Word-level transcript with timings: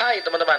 Hai 0.00 0.24
teman-teman, 0.24 0.56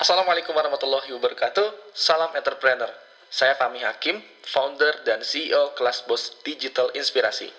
Assalamualaikum 0.00 0.56
warahmatullahi 0.56 1.12
wabarakatuh. 1.12 1.92
Salam 1.92 2.32
entrepreneur. 2.32 2.88
Saya 3.28 3.52
Fahmi 3.52 3.76
Hakim, 3.84 4.16
founder 4.40 5.04
dan 5.04 5.20
CEO 5.20 5.76
Kelas 5.76 6.08
Bos 6.08 6.40
Digital 6.48 6.88
Inspirasi, 6.96 7.52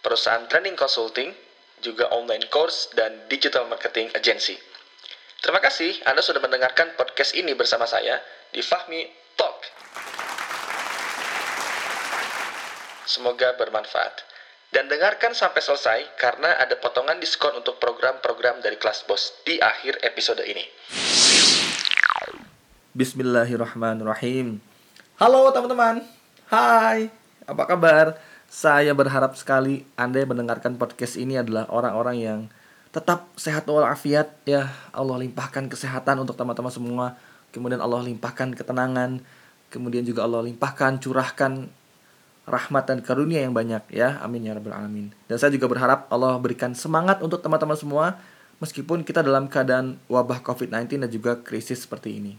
perusahaan 0.00 0.48
training 0.48 0.72
consulting, 0.72 1.28
juga 1.84 2.08
online 2.16 2.48
course 2.48 2.88
dan 2.96 3.28
digital 3.28 3.68
marketing 3.68 4.16
agency. 4.16 4.56
Terima 5.44 5.60
kasih 5.60 5.92
Anda 6.08 6.24
sudah 6.24 6.40
mendengarkan 6.40 6.96
podcast 6.96 7.36
ini 7.36 7.52
bersama 7.52 7.84
saya 7.84 8.16
di 8.48 8.64
Fahmi 8.64 9.12
Talk. 9.36 9.68
Semoga 13.04 13.60
bermanfaat. 13.60 14.31
Dan 14.72 14.88
dengarkan 14.88 15.36
sampai 15.36 15.60
selesai 15.60 16.16
karena 16.16 16.56
ada 16.56 16.72
potongan 16.80 17.20
diskon 17.20 17.52
untuk 17.60 17.76
program-program 17.76 18.64
dari 18.64 18.80
kelas 18.80 19.04
bos 19.04 19.36
di 19.44 19.60
akhir 19.60 20.00
episode 20.00 20.40
ini. 20.48 20.64
Bismillahirrahmanirrahim. 22.96 24.64
Halo 25.20 25.52
teman-teman. 25.52 26.00
Hai. 26.48 27.12
Apa 27.44 27.68
kabar? 27.68 28.16
Saya 28.48 28.96
berharap 28.96 29.36
sekali 29.36 29.84
Anda 29.92 30.24
yang 30.24 30.32
mendengarkan 30.32 30.80
podcast 30.80 31.20
ini 31.20 31.36
adalah 31.36 31.68
orang-orang 31.68 32.16
yang 32.16 32.40
tetap 32.96 33.28
sehat 33.36 33.68
walafiat 33.68 34.40
ya. 34.48 34.72
Allah 34.96 35.20
limpahkan 35.20 35.68
kesehatan 35.68 36.24
untuk 36.24 36.32
teman-teman 36.32 36.72
semua. 36.72 37.20
Kemudian 37.52 37.84
Allah 37.84 38.00
limpahkan 38.08 38.56
ketenangan. 38.56 39.20
Kemudian 39.68 40.08
juga 40.08 40.24
Allah 40.24 40.40
limpahkan 40.48 40.96
curahkan 40.96 41.81
rahmat 42.42 42.84
dan 42.90 42.98
karunia 43.00 43.42
yang 43.42 43.54
banyak 43.54 43.82
ya. 43.94 44.18
Amin 44.22 44.42
ya 44.46 44.56
rabbal 44.56 44.74
alamin. 44.74 45.14
Dan 45.30 45.36
saya 45.38 45.54
juga 45.54 45.70
berharap 45.70 46.10
Allah 46.10 46.34
berikan 46.42 46.74
semangat 46.74 47.22
untuk 47.22 47.38
teman-teman 47.38 47.78
semua 47.78 48.18
meskipun 48.62 49.02
kita 49.02 49.22
dalam 49.26 49.50
keadaan 49.50 49.98
wabah 50.06 50.42
COVID-19 50.42 51.06
dan 51.06 51.10
juga 51.10 51.38
krisis 51.38 51.82
seperti 51.82 52.22
ini. 52.22 52.34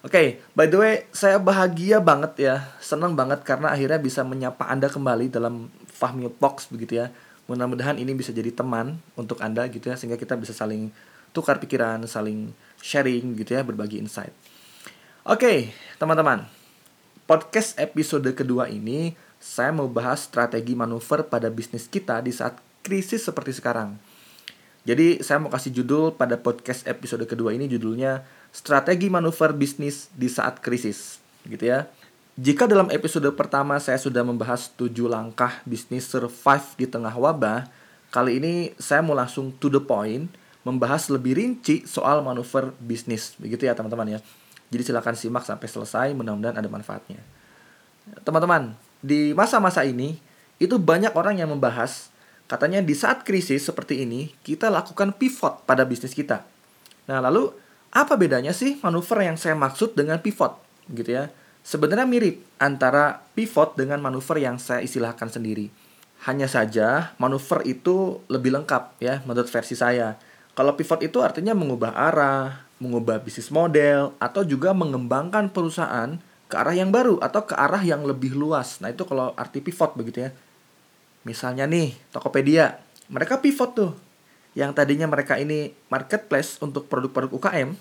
Oke, 0.00 0.16
okay, 0.16 0.26
by 0.56 0.64
the 0.64 0.78
way, 0.80 0.94
saya 1.12 1.36
bahagia 1.36 2.00
banget 2.00 2.32
ya, 2.40 2.56
senang 2.80 3.12
banget 3.12 3.44
karena 3.44 3.68
akhirnya 3.68 4.00
bisa 4.00 4.24
menyapa 4.24 4.64
Anda 4.64 4.88
kembali 4.88 5.28
dalam 5.28 5.68
Fahmi 5.92 6.24
Box 6.40 6.72
begitu 6.72 7.04
ya. 7.04 7.12
Mudah-mudahan 7.44 8.00
ini 8.00 8.16
bisa 8.16 8.32
jadi 8.32 8.48
teman 8.48 8.96
untuk 9.12 9.36
Anda 9.44 9.68
gitu 9.68 9.92
ya, 9.92 10.00
sehingga 10.00 10.16
kita 10.16 10.40
bisa 10.40 10.56
saling 10.56 10.88
tukar 11.36 11.60
pikiran, 11.60 12.00
saling 12.08 12.48
sharing 12.80 13.36
gitu 13.36 13.52
ya, 13.52 13.60
berbagi 13.60 14.00
insight. 14.00 14.32
Oke, 15.28 15.36
okay, 15.36 15.58
teman-teman, 16.00 16.48
podcast 17.28 17.76
episode 17.76 18.32
kedua 18.32 18.72
ini 18.72 19.12
saya 19.40 19.72
mau 19.72 19.88
bahas 19.88 20.28
strategi 20.28 20.76
manuver 20.76 21.24
pada 21.24 21.48
bisnis 21.48 21.88
kita 21.88 22.20
di 22.20 22.30
saat 22.30 22.60
krisis 22.84 23.24
seperti 23.24 23.56
sekarang. 23.56 23.96
Jadi 24.84 25.20
saya 25.20 25.40
mau 25.40 25.52
kasih 25.52 25.72
judul 25.80 26.12
pada 26.16 26.40
podcast 26.40 26.84
episode 26.88 27.24
kedua 27.28 27.52
ini 27.52 27.68
judulnya 27.68 28.24
Strategi 28.48 29.12
Manuver 29.12 29.52
Bisnis 29.52 30.08
di 30.16 30.24
Saat 30.24 30.64
Krisis, 30.64 31.20
gitu 31.44 31.68
ya. 31.68 31.84
Jika 32.40 32.64
dalam 32.64 32.88
episode 32.88 33.28
pertama 33.36 33.76
saya 33.76 34.00
sudah 34.00 34.24
membahas 34.24 34.72
7 34.72 34.88
langkah 35.04 35.60
bisnis 35.68 36.08
survive 36.08 36.64
di 36.80 36.88
tengah 36.88 37.12
wabah, 37.12 37.68
kali 38.08 38.40
ini 38.40 38.72
saya 38.80 39.04
mau 39.04 39.12
langsung 39.12 39.52
to 39.60 39.68
the 39.68 39.80
point 39.80 40.32
membahas 40.64 41.12
lebih 41.12 41.36
rinci 41.36 41.84
soal 41.84 42.24
manuver 42.24 42.72
bisnis, 42.80 43.36
begitu 43.36 43.68
ya 43.68 43.76
teman-teman 43.76 44.16
ya. 44.16 44.18
Jadi 44.72 44.82
silahkan 44.88 45.12
simak 45.12 45.44
sampai 45.44 45.68
selesai, 45.68 46.08
mudah-mudahan 46.16 46.56
ada 46.56 46.68
manfaatnya. 46.72 47.20
Teman-teman, 48.24 48.72
di 49.00 49.32
masa-masa 49.32 49.84
ini, 49.84 50.20
itu 50.60 50.76
banyak 50.76 51.16
orang 51.16 51.40
yang 51.40 51.48
membahas, 51.48 52.12
katanya 52.44 52.84
di 52.84 52.92
saat 52.92 53.24
krisis 53.24 53.64
seperti 53.64 54.04
ini, 54.04 54.32
kita 54.44 54.68
lakukan 54.68 55.16
pivot 55.16 55.64
pada 55.64 55.88
bisnis 55.88 56.12
kita. 56.12 56.44
Nah, 57.08 57.24
lalu 57.24 57.48
apa 57.90 58.14
bedanya 58.14 58.54
sih 58.54 58.78
manuver 58.84 59.24
yang 59.24 59.40
saya 59.40 59.56
maksud 59.56 59.96
dengan 59.96 60.20
pivot? 60.20 60.60
Gitu 60.92 61.16
ya. 61.16 61.32
Sebenarnya 61.60 62.06
mirip 62.06 62.44
antara 62.60 63.24
pivot 63.32 63.76
dengan 63.76 64.00
manuver 64.00 64.40
yang 64.40 64.56
saya 64.60 64.84
istilahkan 64.84 65.28
sendiri. 65.28 65.72
Hanya 66.28 66.46
saja 66.46 67.16
manuver 67.16 67.64
itu 67.64 68.20
lebih 68.28 68.52
lengkap 68.52 69.00
ya 69.00 69.24
menurut 69.24 69.48
versi 69.48 69.72
saya. 69.72 70.20
Kalau 70.52 70.76
pivot 70.76 71.00
itu 71.00 71.24
artinya 71.24 71.56
mengubah 71.56 71.96
arah, 71.96 72.68
mengubah 72.84 73.24
bisnis 73.24 73.48
model, 73.48 74.12
atau 74.20 74.44
juga 74.44 74.76
mengembangkan 74.76 75.48
perusahaan 75.48 76.20
ke 76.50 76.58
arah 76.58 76.74
yang 76.74 76.90
baru 76.90 77.22
atau 77.22 77.46
ke 77.46 77.54
arah 77.54 77.80
yang 77.80 78.02
lebih 78.02 78.34
luas. 78.34 78.82
Nah, 78.82 78.90
itu 78.90 79.06
kalau 79.06 79.30
arti 79.38 79.62
pivot 79.62 79.94
begitu 79.94 80.26
ya. 80.26 80.30
Misalnya 81.22 81.70
nih, 81.70 81.94
Tokopedia, 82.10 82.82
mereka 83.06 83.38
pivot 83.38 83.70
tuh. 83.72 83.92
Yang 84.58 84.82
tadinya 84.82 85.06
mereka 85.06 85.38
ini 85.38 85.70
marketplace 85.86 86.58
untuk 86.58 86.90
produk-produk 86.90 87.30
UKM, 87.30 87.78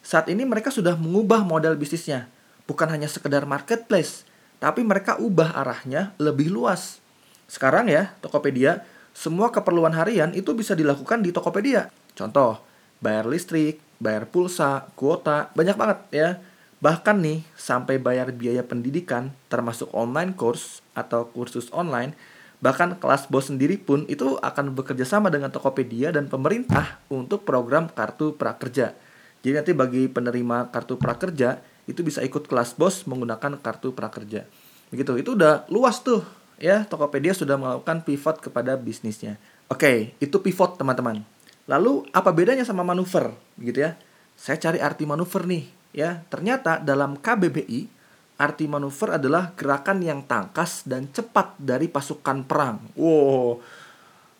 saat 0.00 0.32
ini 0.32 0.48
mereka 0.48 0.72
sudah 0.72 0.96
mengubah 0.96 1.44
model 1.44 1.76
bisnisnya. 1.76 2.32
Bukan 2.64 2.88
hanya 2.88 3.12
sekedar 3.12 3.44
marketplace, 3.44 4.24
tapi 4.56 4.80
mereka 4.80 5.20
ubah 5.20 5.52
arahnya 5.52 6.16
lebih 6.16 6.48
luas. 6.48 7.04
Sekarang 7.44 7.92
ya, 7.92 8.16
Tokopedia, 8.24 8.88
semua 9.12 9.52
keperluan 9.52 9.92
harian 9.92 10.32
itu 10.32 10.56
bisa 10.56 10.72
dilakukan 10.72 11.20
di 11.20 11.28
Tokopedia. 11.32 11.92
Contoh, 12.16 12.60
bayar 13.04 13.28
listrik, 13.28 13.80
bayar 13.98 14.30
pulsa, 14.30 14.88
kuota, 14.94 15.50
banyak 15.52 15.76
banget 15.76 15.98
ya. 16.14 16.28
Bahkan 16.78 17.18
nih, 17.18 17.42
sampai 17.58 17.98
bayar 17.98 18.30
biaya 18.30 18.62
pendidikan, 18.62 19.34
termasuk 19.50 19.90
online 19.90 20.38
course 20.38 20.78
atau 20.94 21.26
kursus 21.26 21.66
online, 21.74 22.14
bahkan 22.62 22.94
kelas 22.94 23.26
bos 23.26 23.50
sendiri 23.50 23.74
pun 23.78 24.06
itu 24.06 24.38
akan 24.38 24.78
bekerja 24.78 25.02
sama 25.02 25.26
dengan 25.26 25.50
Tokopedia 25.50 26.14
dan 26.14 26.30
pemerintah 26.30 27.02
untuk 27.10 27.42
program 27.42 27.90
kartu 27.90 28.38
prakerja. 28.38 28.94
Jadi 29.42 29.54
nanti 29.54 29.72
bagi 29.74 30.06
penerima 30.06 30.70
kartu 30.70 30.94
prakerja, 30.94 31.58
itu 31.90 32.06
bisa 32.06 32.22
ikut 32.22 32.46
kelas 32.46 32.78
bos 32.78 33.02
menggunakan 33.10 33.58
kartu 33.58 33.90
prakerja. 33.90 34.46
Begitu, 34.94 35.18
itu 35.18 35.34
udah 35.34 35.66
luas 35.74 35.98
tuh 35.98 36.22
ya, 36.62 36.86
Tokopedia 36.86 37.34
sudah 37.34 37.58
melakukan 37.58 38.06
pivot 38.06 38.38
kepada 38.38 38.78
bisnisnya. 38.78 39.34
Oke, 39.66 40.14
itu 40.22 40.36
pivot 40.38 40.78
teman-teman. 40.78 41.26
Lalu 41.66 42.06
apa 42.14 42.30
bedanya 42.30 42.62
sama 42.62 42.86
manuver 42.86 43.34
gitu 43.58 43.82
ya? 43.82 43.98
Saya 44.38 44.62
cari 44.62 44.78
arti 44.78 45.02
manuver 45.02 45.42
nih 45.44 45.77
ya. 45.98 46.22
Ternyata 46.30 46.78
dalam 46.78 47.18
KBBI 47.18 47.90
arti 48.38 48.70
manuver 48.70 49.18
adalah 49.18 49.50
gerakan 49.58 49.98
yang 49.98 50.22
tangkas 50.22 50.86
dan 50.86 51.10
cepat 51.10 51.58
dari 51.58 51.90
pasukan 51.90 52.46
perang. 52.46 52.78
Wow. 52.94 53.58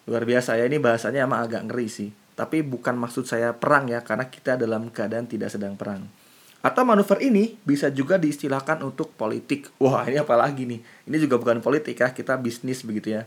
Luar 0.07 0.23
biasa 0.23 0.55
ya 0.55 0.71
ini 0.71 0.79
bahasanya 0.79 1.27
emang 1.27 1.43
agak 1.43 1.67
ngeri 1.67 1.91
sih. 1.91 2.11
Tapi 2.39 2.63
bukan 2.63 2.95
maksud 2.95 3.27
saya 3.27 3.51
perang 3.59 3.91
ya 3.91 4.07
karena 4.07 4.31
kita 4.31 4.55
dalam 4.55 4.95
keadaan 4.95 5.27
tidak 5.27 5.51
sedang 5.51 5.75
perang. 5.75 6.07
Atau 6.63 6.87
manuver 6.87 7.19
ini 7.19 7.59
bisa 7.67 7.91
juga 7.91 8.15
diistilahkan 8.15 8.79
untuk 8.87 9.15
politik. 9.19 9.75
Wah, 9.83 10.07
ini 10.07 10.23
apalagi 10.23 10.63
nih? 10.63 10.81
Ini 11.11 11.17
juga 11.19 11.39
bukan 11.39 11.59
politik 11.59 11.99
ya, 11.99 12.11
kita 12.15 12.39
bisnis 12.39 12.83
begitu 12.87 13.15
ya. 13.15 13.27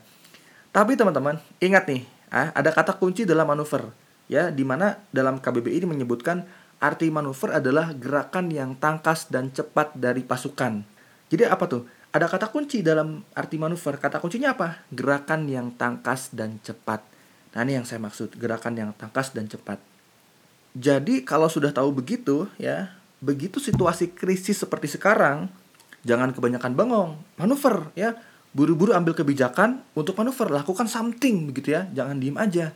Tapi 0.71 0.95
teman-teman, 0.95 1.39
ingat 1.59 1.87
nih, 1.87 2.03
ah, 2.31 2.51
ada 2.55 2.71
kata 2.71 2.95
kunci 2.95 3.27
dalam 3.27 3.47
manuver 3.47 3.91
ya 4.31 4.47
di 4.47 4.63
mana 4.63 4.95
dalam 5.11 5.43
KBBI 5.43 5.83
ini 5.83 5.87
menyebutkan 5.91 6.47
arti 6.81 7.13
manuver 7.13 7.61
adalah 7.61 7.93
gerakan 7.93 8.49
yang 8.49 8.73
tangkas 8.75 9.29
dan 9.29 9.53
cepat 9.53 9.93
dari 9.93 10.25
pasukan. 10.25 10.81
Jadi 11.29 11.45
apa 11.45 11.69
tuh? 11.69 11.85
Ada 12.11 12.27
kata 12.27 12.51
kunci 12.51 12.83
dalam 12.83 13.23
arti 13.37 13.55
manuver. 13.55 13.95
Kata 14.01 14.19
kuncinya 14.19 14.51
apa? 14.57 14.83
Gerakan 14.91 15.47
yang 15.47 15.71
tangkas 15.77 16.33
dan 16.35 16.59
cepat. 16.59 17.05
Nah, 17.55 17.63
ini 17.63 17.79
yang 17.79 17.87
saya 17.87 18.03
maksud, 18.03 18.35
gerakan 18.35 18.75
yang 18.75 18.91
tangkas 18.97 19.31
dan 19.31 19.47
cepat. 19.47 19.79
Jadi 20.75 21.23
kalau 21.23 21.47
sudah 21.47 21.71
tahu 21.71 21.95
begitu 21.95 22.47
ya, 22.59 22.91
begitu 23.23 23.61
situasi 23.61 24.11
krisis 24.11 24.59
seperti 24.59 24.91
sekarang, 24.91 25.47
jangan 26.03 26.35
kebanyakan 26.35 26.73
bengong, 26.75 27.11
manuver 27.39 27.91
ya 27.95 28.17
buru-buru 28.51 28.91
ambil 28.91 29.15
kebijakan 29.15 29.79
untuk 29.95 30.19
manuver 30.19 30.51
lakukan 30.51 30.83
something 30.83 31.47
begitu 31.47 31.71
ya 31.71 31.87
jangan 31.95 32.19
diem 32.19 32.35
aja 32.35 32.75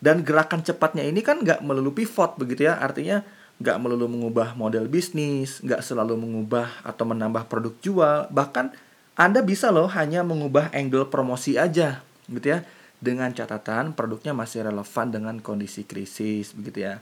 dan 0.00 0.24
gerakan 0.24 0.64
cepatnya 0.64 1.04
ini 1.04 1.20
kan 1.20 1.44
nggak 1.44 1.60
melulu 1.60 1.92
pivot 1.92 2.36
begitu 2.40 2.66
ya. 2.68 2.80
Artinya 2.80 3.20
nggak 3.60 3.76
melulu 3.76 4.08
mengubah 4.08 4.56
model 4.56 4.88
bisnis 4.88 5.60
nggak 5.60 5.84
selalu 5.84 6.16
mengubah 6.16 6.80
atau 6.82 7.04
menambah 7.04 7.46
produk 7.46 7.74
jual. 7.84 8.18
Bahkan 8.32 8.72
anda 9.20 9.40
bisa 9.44 9.68
loh 9.68 9.86
hanya 9.92 10.24
mengubah 10.24 10.72
angle 10.72 11.08
promosi 11.12 11.60
aja 11.60 12.00
gitu 12.26 12.56
ya. 12.56 12.64
Dengan 13.00 13.32
catatan 13.32 13.96
produknya 13.96 14.36
masih 14.36 14.64
relevan 14.64 15.08
dengan 15.08 15.36
kondisi 15.40 15.88
krisis 15.88 16.52
begitu 16.52 16.84
ya. 16.84 17.00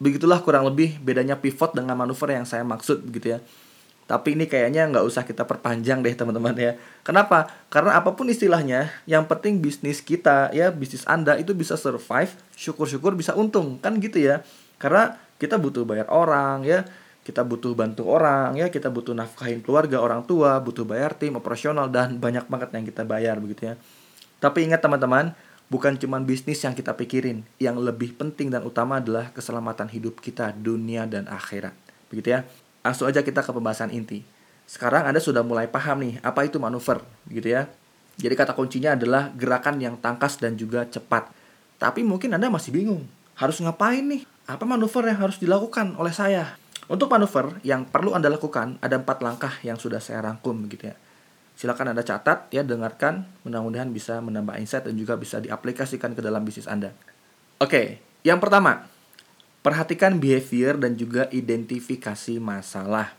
Begitulah 0.00 0.40
kurang 0.44 0.68
lebih 0.68 1.00
bedanya 1.00 1.36
pivot 1.36 1.72
dengan 1.72 1.96
manuver 1.96 2.36
yang 2.36 2.44
saya 2.44 2.64
maksud 2.64 3.04
begitu 3.04 3.36
ya 3.36 3.40
tapi 4.08 4.32
ini 4.32 4.48
kayaknya 4.48 4.88
nggak 4.88 5.04
usah 5.04 5.28
kita 5.28 5.44
perpanjang 5.44 6.00
deh 6.00 6.16
teman-teman 6.16 6.56
ya. 6.56 6.80
Kenapa? 7.04 7.44
Karena 7.68 8.00
apa 8.00 8.16
pun 8.16 8.24
istilahnya, 8.32 8.88
yang 9.04 9.28
penting 9.28 9.60
bisnis 9.60 10.00
kita 10.00 10.48
ya, 10.56 10.72
bisnis 10.72 11.04
Anda 11.04 11.36
itu 11.36 11.52
bisa 11.52 11.76
survive, 11.76 12.32
syukur-syukur 12.56 13.12
bisa 13.12 13.36
untung, 13.36 13.76
kan 13.76 14.00
gitu 14.00 14.16
ya. 14.16 14.40
Karena 14.80 15.20
kita 15.36 15.60
butuh 15.60 15.84
bayar 15.84 16.08
orang 16.08 16.64
ya, 16.64 16.88
kita 17.20 17.44
butuh 17.44 17.76
bantu 17.76 18.08
orang 18.08 18.56
ya, 18.56 18.72
kita 18.72 18.88
butuh 18.88 19.12
nafkahin 19.12 19.60
keluarga, 19.60 20.00
orang 20.00 20.24
tua, 20.24 20.56
butuh 20.56 20.88
bayar 20.88 21.12
tim 21.12 21.36
operasional 21.36 21.92
dan 21.92 22.16
banyak 22.16 22.48
banget 22.48 22.72
yang 22.72 22.88
kita 22.88 23.04
bayar 23.04 23.36
begitu 23.44 23.70
ya. 23.70 23.74
Tapi 24.40 24.72
ingat 24.72 24.80
teman-teman, 24.80 25.36
bukan 25.68 26.00
cuma 26.00 26.16
bisnis 26.24 26.64
yang 26.64 26.72
kita 26.72 26.96
pikirin. 26.96 27.44
Yang 27.60 27.76
lebih 27.92 28.16
penting 28.16 28.48
dan 28.48 28.64
utama 28.64 29.04
adalah 29.04 29.28
keselamatan 29.36 29.92
hidup 29.92 30.24
kita, 30.24 30.56
dunia 30.56 31.04
dan 31.04 31.28
akhirat. 31.28 31.76
Begitu 32.08 32.40
ya. 32.40 32.48
Langsung 32.88 33.04
aja 33.04 33.20
kita 33.20 33.44
ke 33.44 33.52
pembahasan 33.52 33.92
inti. 33.92 34.24
Sekarang 34.64 35.04
Anda 35.04 35.20
sudah 35.20 35.44
mulai 35.44 35.68
paham 35.68 36.00
nih, 36.00 36.24
apa 36.24 36.48
itu 36.48 36.56
manuver, 36.56 37.04
gitu 37.28 37.52
ya. 37.52 37.68
Jadi 38.16 38.32
kata 38.32 38.56
kuncinya 38.56 38.96
adalah 38.96 39.28
gerakan 39.36 39.76
yang 39.76 40.00
tangkas 40.00 40.40
dan 40.40 40.56
juga 40.56 40.88
cepat. 40.88 41.28
Tapi 41.76 42.00
mungkin 42.00 42.32
Anda 42.32 42.48
masih 42.48 42.72
bingung, 42.72 43.04
harus 43.36 43.60
ngapain 43.60 44.08
nih? 44.08 44.24
Apa 44.48 44.64
manuver 44.64 45.04
yang 45.04 45.20
harus 45.20 45.36
dilakukan 45.36 46.00
oleh 46.00 46.16
saya? 46.16 46.56
Untuk 46.88 47.12
manuver 47.12 47.60
yang 47.60 47.84
perlu 47.84 48.16
Anda 48.16 48.32
lakukan, 48.32 48.80
ada 48.80 48.96
empat 48.96 49.20
langkah 49.20 49.52
yang 49.60 49.76
sudah 49.76 50.00
saya 50.00 50.24
rangkum, 50.24 50.56
gitu 50.72 50.88
ya. 50.88 50.96
Silakan 51.60 51.92
Anda 51.92 52.08
catat, 52.08 52.48
ya 52.48 52.64
dengarkan, 52.64 53.28
mudah-mudahan 53.44 53.92
bisa 53.92 54.24
menambah 54.24 54.56
insight 54.56 54.88
dan 54.88 54.96
juga 54.96 55.20
bisa 55.20 55.44
diaplikasikan 55.44 56.16
ke 56.16 56.24
dalam 56.24 56.40
bisnis 56.40 56.64
Anda. 56.64 56.96
Oke, 57.60 58.00
yang 58.24 58.40
pertama, 58.40 58.88
perhatikan 59.64 60.18
behavior 60.22 60.78
dan 60.78 60.94
juga 60.94 61.26
identifikasi 61.28 62.38
masalah. 62.38 63.14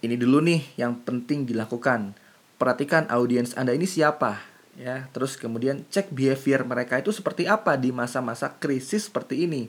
Ini 0.00 0.16
dulu 0.16 0.40
nih 0.44 0.80
yang 0.80 0.96
penting 1.00 1.44
dilakukan. 1.44 2.16
Perhatikan 2.56 3.08
audiens 3.08 3.56
Anda 3.56 3.72
ini 3.72 3.88
siapa, 3.88 4.40
ya. 4.76 5.08
Terus 5.12 5.36
kemudian 5.36 5.84
cek 5.88 6.12
behavior 6.12 6.64
mereka 6.64 7.00
itu 7.00 7.12
seperti 7.12 7.48
apa 7.48 7.76
di 7.76 7.92
masa-masa 7.92 8.52
krisis 8.56 9.08
seperti 9.08 9.48
ini. 9.48 9.68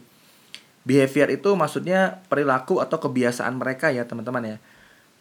Behavior 0.83 1.29
itu 1.29 1.53
maksudnya 1.53 2.25
perilaku 2.27 2.81
atau 2.81 2.97
kebiasaan 2.99 3.55
mereka 3.55 3.93
ya, 3.93 4.03
teman-teman 4.03 4.55
ya 4.55 4.57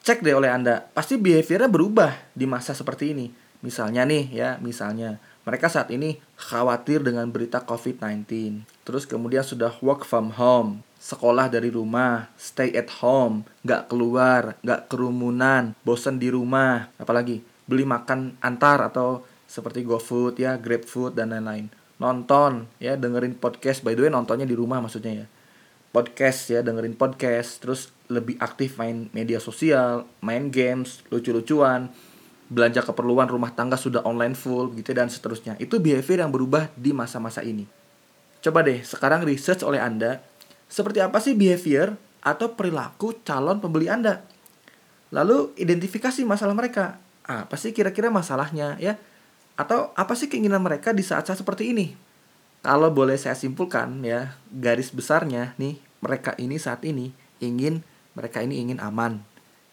cek 0.00 0.24
deh 0.24 0.32
oleh 0.36 0.48
Anda, 0.48 0.88
pasti 0.96 1.20
behaviornya 1.20 1.68
berubah 1.68 2.12
di 2.32 2.48
masa 2.48 2.72
seperti 2.72 3.12
ini. 3.12 3.26
Misalnya 3.60 4.08
nih 4.08 4.32
ya, 4.32 4.48
misalnya 4.64 5.20
mereka 5.50 5.66
saat 5.66 5.90
ini 5.90 6.14
khawatir 6.38 7.02
dengan 7.02 7.26
berita 7.26 7.58
COVID-19. 7.66 8.22
Terus 8.86 9.02
kemudian 9.02 9.42
sudah 9.42 9.74
work 9.82 10.06
from 10.06 10.38
home, 10.38 10.86
sekolah 11.02 11.50
dari 11.50 11.74
rumah, 11.74 12.30
stay 12.38 12.70
at 12.78 13.02
home, 13.02 13.42
nggak 13.66 13.90
keluar, 13.90 14.54
nggak 14.62 14.86
kerumunan, 14.86 15.74
bosan 15.82 16.22
di 16.22 16.30
rumah, 16.30 16.86
apalagi 17.02 17.42
beli 17.66 17.82
makan 17.82 18.38
antar 18.38 18.94
atau 18.94 19.26
seperti 19.50 19.82
GoFood 19.82 20.38
ya, 20.38 20.54
GrabFood 20.54 21.18
dan 21.18 21.34
lain-lain. 21.34 21.66
Nonton 21.98 22.70
ya, 22.78 22.94
dengerin 22.94 23.34
podcast. 23.34 23.82
By 23.82 23.98
the 23.98 24.06
way, 24.06 24.10
nontonnya 24.14 24.46
di 24.46 24.54
rumah 24.54 24.78
maksudnya 24.78 25.26
ya 25.26 25.26
podcast 25.90 26.46
ya 26.54 26.62
dengerin 26.62 26.94
podcast 26.94 27.66
terus 27.66 27.90
lebih 28.06 28.38
aktif 28.38 28.78
main 28.78 29.10
media 29.10 29.42
sosial 29.42 30.06
main 30.22 30.46
games 30.54 31.02
lucu-lucuan 31.10 31.90
belanja 32.50 32.82
keperluan 32.82 33.30
rumah 33.30 33.54
tangga 33.54 33.78
sudah 33.78 34.02
online 34.02 34.34
full 34.34 34.74
gitu 34.74 34.90
dan 34.90 35.06
seterusnya. 35.06 35.54
Itu 35.62 35.78
behavior 35.78 36.26
yang 36.26 36.34
berubah 36.34 36.68
di 36.74 36.90
masa-masa 36.90 37.46
ini. 37.46 37.64
Coba 38.42 38.66
deh 38.66 38.82
sekarang 38.82 39.22
research 39.22 39.62
oleh 39.62 39.78
anda 39.78 40.20
seperti 40.66 40.98
apa 40.98 41.22
sih 41.22 41.38
behavior 41.38 41.94
atau 42.20 42.52
perilaku 42.58 43.22
calon 43.22 43.62
pembeli 43.62 43.86
anda? 43.86 44.26
Lalu 45.14 45.54
identifikasi 45.56 46.26
masalah 46.26 46.52
mereka. 46.52 46.98
Apa 47.22 47.54
sih 47.54 47.70
kira-kira 47.70 48.10
masalahnya 48.10 48.74
ya? 48.82 48.98
Atau 49.54 49.94
apa 49.94 50.18
sih 50.18 50.26
keinginan 50.26 50.62
mereka 50.62 50.90
di 50.90 51.06
saat-saat 51.06 51.38
seperti 51.38 51.70
ini? 51.70 51.94
Kalau 52.60 52.92
boleh 52.92 53.16
saya 53.16 53.38
simpulkan 53.38 54.04
ya, 54.04 54.36
garis 54.52 54.92
besarnya 54.92 55.56
nih, 55.56 55.80
mereka 56.04 56.36
ini 56.36 56.60
saat 56.60 56.84
ini 56.84 57.08
ingin 57.40 57.80
mereka 58.12 58.44
ini 58.44 58.60
ingin 58.60 58.76
aman, 58.84 59.24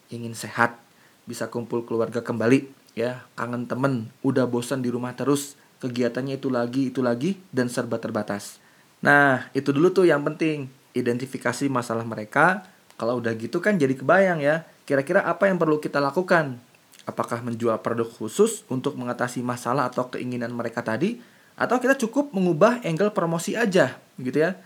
ingin 0.08 0.32
sehat, 0.32 0.80
bisa 1.28 1.52
kumpul 1.52 1.84
keluarga 1.84 2.24
kembali, 2.24 2.72
ya, 2.96 3.28
kangen 3.36 3.68
temen, 3.68 4.08
udah 4.24 4.48
bosan 4.48 4.80
di 4.80 4.88
rumah 4.88 5.12
terus, 5.12 5.60
kegiatannya 5.84 6.40
itu 6.40 6.48
lagi, 6.48 6.88
itu 6.88 7.04
lagi, 7.04 7.36
dan 7.52 7.68
serba 7.68 8.00
terbatas. 8.00 8.56
Nah, 9.04 9.52
itu 9.52 9.68
dulu 9.70 9.92
tuh 9.92 10.08
yang 10.08 10.24
penting, 10.24 10.72
identifikasi 10.96 11.68
masalah 11.68 12.02
mereka. 12.02 12.64
Kalau 12.98 13.22
udah 13.22 13.30
gitu 13.38 13.62
kan 13.62 13.78
jadi 13.78 13.94
kebayang 13.94 14.42
ya, 14.42 14.66
kira-kira 14.82 15.22
apa 15.22 15.46
yang 15.46 15.60
perlu 15.60 15.78
kita 15.78 16.02
lakukan? 16.02 16.58
Apakah 17.06 17.44
menjual 17.46 17.78
produk 17.78 18.08
khusus 18.10 18.66
untuk 18.66 18.98
mengatasi 18.98 19.44
masalah 19.44 19.86
atau 19.86 20.10
keinginan 20.10 20.50
mereka 20.50 20.82
tadi? 20.82 21.22
Atau 21.54 21.78
kita 21.78 21.94
cukup 21.94 22.34
mengubah 22.34 22.82
angle 22.82 23.14
promosi 23.14 23.54
aja, 23.54 24.00
gitu 24.18 24.42
ya. 24.42 24.58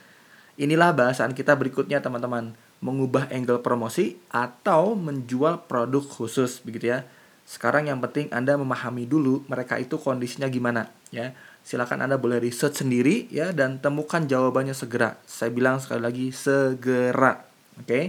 Inilah 0.57 0.97
bahasan 0.97 1.37
kita 1.37 1.53
berikutnya 1.57 2.01
teman-teman. 2.01 2.57
Mengubah 2.83 3.31
angle 3.31 3.63
promosi 3.63 4.19
atau 4.29 4.99
menjual 4.99 5.71
produk 5.71 6.03
khusus, 6.03 6.59
begitu 6.67 6.91
ya. 6.91 7.07
Sekarang 7.47 7.87
yang 7.87 8.03
penting 8.03 8.27
Anda 8.35 8.59
memahami 8.59 9.07
dulu 9.07 9.47
mereka 9.47 9.79
itu 9.79 9.97
kondisinya 9.97 10.51
gimana, 10.51 10.91
ya. 11.15 11.31
Silakan 11.63 12.03
Anda 12.03 12.19
boleh 12.19 12.43
research 12.43 12.83
sendiri 12.83 13.31
ya 13.31 13.55
dan 13.55 13.79
temukan 13.79 14.27
jawabannya 14.27 14.75
segera. 14.75 15.15
Saya 15.31 15.55
bilang 15.55 15.79
sekali 15.79 16.03
lagi 16.03 16.27
segera. 16.35 17.47
Oke. 17.79 17.87
Okay? 17.87 18.05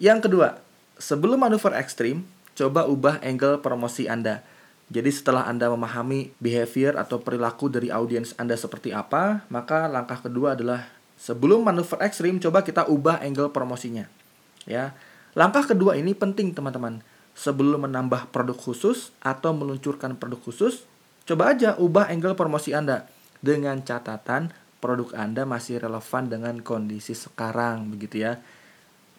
Yang 0.00 0.28
kedua, 0.28 0.48
sebelum 0.96 1.44
manuver 1.44 1.76
ekstrim, 1.76 2.24
coba 2.56 2.88
ubah 2.88 3.20
angle 3.20 3.60
promosi 3.60 4.08
Anda. 4.08 4.40
Jadi 4.88 5.10
setelah 5.12 5.44
Anda 5.44 5.68
memahami 5.68 6.32
behavior 6.40 6.96
atau 6.96 7.20
perilaku 7.20 7.68
dari 7.68 7.92
audiens 7.92 8.32
Anda 8.40 8.56
seperti 8.56 8.94
apa, 8.94 9.44
maka 9.52 9.84
langkah 9.90 10.24
kedua 10.24 10.56
adalah 10.56 10.95
sebelum 11.16 11.64
manuver 11.64 11.98
ekstrim 12.04 12.38
coba 12.38 12.62
kita 12.62 12.86
ubah 12.86 13.24
angle 13.24 13.50
promosinya. 13.50 14.06
Ya. 14.68 14.96
Langkah 15.36 15.68
kedua 15.68 15.96
ini 16.00 16.16
penting 16.16 16.56
teman-teman. 16.56 17.04
Sebelum 17.36 17.84
menambah 17.84 18.32
produk 18.32 18.56
khusus 18.56 19.12
atau 19.20 19.52
meluncurkan 19.52 20.16
produk 20.16 20.40
khusus, 20.40 20.88
coba 21.28 21.52
aja 21.52 21.76
ubah 21.76 22.08
angle 22.08 22.32
promosi 22.32 22.72
Anda 22.72 23.04
dengan 23.44 23.84
catatan 23.84 24.56
produk 24.80 25.12
Anda 25.12 25.44
masih 25.44 25.84
relevan 25.84 26.32
dengan 26.32 26.64
kondisi 26.64 27.12
sekarang 27.12 27.92
begitu 27.92 28.24
ya. 28.24 28.40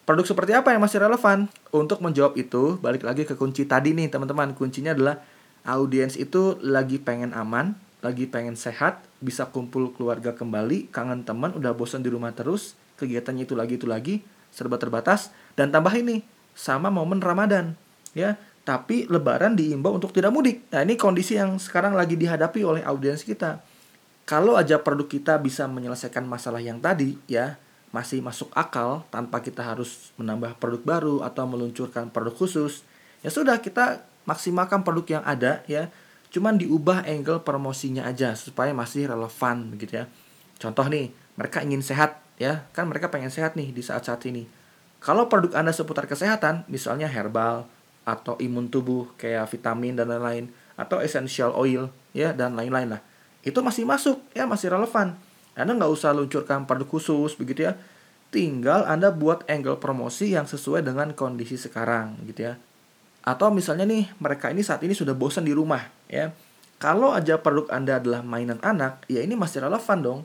Produk 0.02 0.24
seperti 0.24 0.56
apa 0.56 0.72
yang 0.72 0.80
masih 0.80 1.04
relevan? 1.04 1.52
Untuk 1.68 2.00
menjawab 2.00 2.34
itu, 2.40 2.80
balik 2.80 3.04
lagi 3.04 3.28
ke 3.28 3.36
kunci 3.36 3.68
tadi 3.68 3.92
nih 3.92 4.08
teman-teman. 4.08 4.56
Kuncinya 4.56 4.96
adalah 4.96 5.20
audiens 5.68 6.16
itu 6.16 6.56
lagi 6.64 6.96
pengen 6.96 7.36
aman, 7.36 7.76
lagi 7.98 8.30
pengen 8.30 8.54
sehat, 8.54 9.02
bisa 9.18 9.50
kumpul 9.50 9.90
keluarga 9.90 10.30
kembali, 10.34 10.90
kangen 10.94 11.26
teman, 11.26 11.50
udah 11.54 11.74
bosan 11.74 12.06
di 12.06 12.10
rumah 12.10 12.30
terus, 12.30 12.78
kegiatannya 12.98 13.46
itu 13.46 13.58
lagi 13.58 13.74
itu 13.74 13.86
lagi, 13.90 14.22
serba 14.54 14.78
terbatas, 14.78 15.34
dan 15.58 15.74
tambah 15.74 15.90
ini 15.94 16.22
sama 16.54 16.90
momen 16.90 17.18
Ramadan, 17.18 17.74
ya. 18.14 18.38
Tapi 18.68 19.08
Lebaran 19.08 19.56
diimbau 19.56 19.96
untuk 19.96 20.12
tidak 20.12 20.28
mudik. 20.28 20.60
Nah 20.68 20.84
ini 20.84 20.92
kondisi 21.00 21.40
yang 21.40 21.56
sekarang 21.56 21.96
lagi 21.96 22.20
dihadapi 22.20 22.60
oleh 22.60 22.84
audiens 22.84 23.24
kita. 23.24 23.64
Kalau 24.28 24.60
aja 24.60 24.76
produk 24.76 25.08
kita 25.08 25.40
bisa 25.40 25.64
menyelesaikan 25.64 26.28
masalah 26.28 26.60
yang 26.60 26.76
tadi, 26.76 27.16
ya 27.24 27.56
masih 27.88 28.20
masuk 28.20 28.52
akal 28.52 29.08
tanpa 29.08 29.40
kita 29.40 29.64
harus 29.64 30.12
menambah 30.20 30.60
produk 30.60 30.82
baru 30.84 31.16
atau 31.24 31.48
meluncurkan 31.48 32.12
produk 32.12 32.36
khusus, 32.36 32.84
ya 33.24 33.32
sudah 33.32 33.56
kita 33.64 34.04
maksimalkan 34.28 34.84
produk 34.84 35.16
yang 35.16 35.24
ada 35.24 35.64
ya 35.64 35.88
cuman 36.28 36.60
diubah 36.60 37.08
angle 37.08 37.40
promosinya 37.40 38.04
aja 38.04 38.36
supaya 38.36 38.76
masih 38.76 39.08
relevan 39.08 39.72
begitu 39.72 40.02
ya. 40.02 40.04
Contoh 40.60 40.86
nih 40.90 41.12
mereka 41.38 41.64
ingin 41.64 41.80
sehat 41.80 42.20
ya. 42.36 42.68
Kan 42.76 42.92
mereka 42.92 43.08
pengen 43.08 43.32
sehat 43.32 43.56
nih 43.56 43.72
di 43.72 43.80
saat-saat 43.80 44.20
ini. 44.28 44.44
Kalau 44.98 45.30
produk 45.30 45.56
anda 45.56 45.70
seputar 45.70 46.10
kesehatan 46.10 46.66
misalnya 46.66 47.06
herbal 47.06 47.64
atau 48.02 48.34
imun 48.40 48.66
tubuh 48.68 49.08
kayak 49.20 49.46
vitamin 49.52 49.94
dan 49.94 50.10
lain-lain 50.10 50.50
atau 50.74 50.98
essential 50.98 51.54
oil 51.54 51.92
ya 52.16 52.32
dan 52.32 52.56
lain-lain 52.56 52.96
lah 52.96 53.02
itu 53.44 53.58
masih 53.62 53.86
masuk 53.86 54.18
ya 54.34 54.48
masih 54.48 54.72
relevan. 54.72 55.14
Anda 55.54 55.74
nggak 55.74 55.92
usah 55.92 56.14
luncurkan 56.14 56.66
produk 56.66 56.88
khusus 56.88 57.34
begitu 57.38 57.68
ya. 57.70 57.78
Tinggal 58.28 58.84
anda 58.84 59.08
buat 59.08 59.46
angle 59.48 59.80
promosi 59.80 60.36
yang 60.36 60.44
sesuai 60.44 60.84
dengan 60.84 61.16
kondisi 61.16 61.56
sekarang 61.56 62.20
gitu 62.28 62.52
ya 62.52 62.60
atau 63.28 63.52
misalnya 63.52 63.84
nih, 63.84 64.08
mereka 64.16 64.48
ini 64.48 64.64
saat 64.64 64.80
ini 64.80 64.96
sudah 64.96 65.12
bosan 65.12 65.44
di 65.44 65.52
rumah, 65.52 65.84
ya. 66.08 66.32
Kalau 66.80 67.12
aja 67.12 67.36
produk 67.36 67.68
Anda 67.68 68.00
adalah 68.00 68.24
mainan 68.24 68.56
anak, 68.64 69.04
ya 69.10 69.20
ini 69.20 69.36
masih 69.36 69.68
relevan 69.68 69.98
dong. 70.00 70.20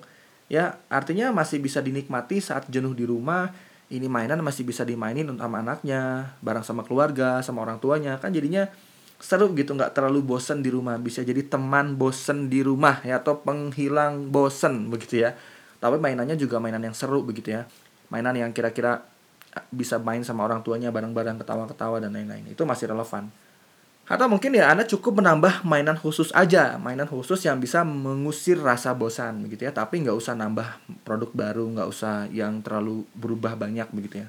Ya, 0.47 0.79
artinya 0.87 1.35
masih 1.35 1.59
bisa 1.59 1.83
dinikmati 1.83 2.39
saat 2.39 2.69
jenuh 2.71 2.95
di 2.95 3.03
rumah. 3.03 3.51
Ini 3.91 4.05
mainan 4.07 4.39
masih 4.39 4.63
bisa 4.63 4.85
dimainin 4.87 5.27
sama 5.35 5.65
anaknya, 5.65 6.31
bareng 6.45 6.63
sama 6.63 6.87
keluarga, 6.87 7.43
sama 7.43 7.65
orang 7.65 7.81
tuanya. 7.83 8.21
Kan 8.21 8.31
jadinya 8.31 8.69
seru 9.17 9.49
gitu, 9.57 9.73
nggak 9.73 9.97
terlalu 9.97 10.21
bosan 10.23 10.61
di 10.61 10.69
rumah. 10.69 10.95
Bisa 11.01 11.25
jadi 11.25 11.41
teman 11.41 11.97
bosan 11.97 12.47
di 12.47 12.61
rumah 12.61 13.01
ya 13.01 13.19
atau 13.19 13.41
penghilang 13.41 14.29
bosan 14.29 14.93
begitu 14.93 15.25
ya. 15.25 15.33
Tapi 15.81 15.97
mainannya 15.97 16.37
juga 16.37 16.61
mainan 16.61 16.85
yang 16.85 16.95
seru 16.95 17.25
begitu 17.25 17.49
ya. 17.51 17.65
Mainan 18.13 18.37
yang 18.37 18.53
kira-kira 18.53 19.03
bisa 19.69 20.01
main 20.01 20.25
sama 20.25 20.45
orang 20.45 20.65
tuanya 20.65 20.89
bareng-bareng 20.89 21.37
ketawa-ketawa 21.41 22.01
dan 22.01 22.13
lain-lain. 22.13 22.49
Itu 22.49 22.65
masih 22.65 22.89
relevan. 22.89 23.29
Atau 24.03 24.27
mungkin 24.27 24.51
ya 24.51 24.67
anda 24.67 24.83
cukup 24.83 25.23
menambah 25.23 25.63
mainan 25.63 25.95
khusus 25.95 26.33
aja. 26.35 26.75
Mainan 26.75 27.07
khusus 27.07 27.39
yang 27.47 27.63
bisa 27.63 27.87
mengusir 27.87 28.59
rasa 28.59 28.91
bosan 28.91 29.47
begitu 29.47 29.63
ya. 29.63 29.71
Tapi 29.71 30.03
nggak 30.03 30.17
usah 30.17 30.35
nambah 30.35 30.67
produk 31.07 31.31
baru 31.31 31.65
nggak 31.71 31.87
usah 31.87 32.27
yang 32.27 32.59
terlalu 32.59 33.07
berubah 33.15 33.55
banyak 33.55 33.87
begitu 33.95 34.25
ya. 34.25 34.27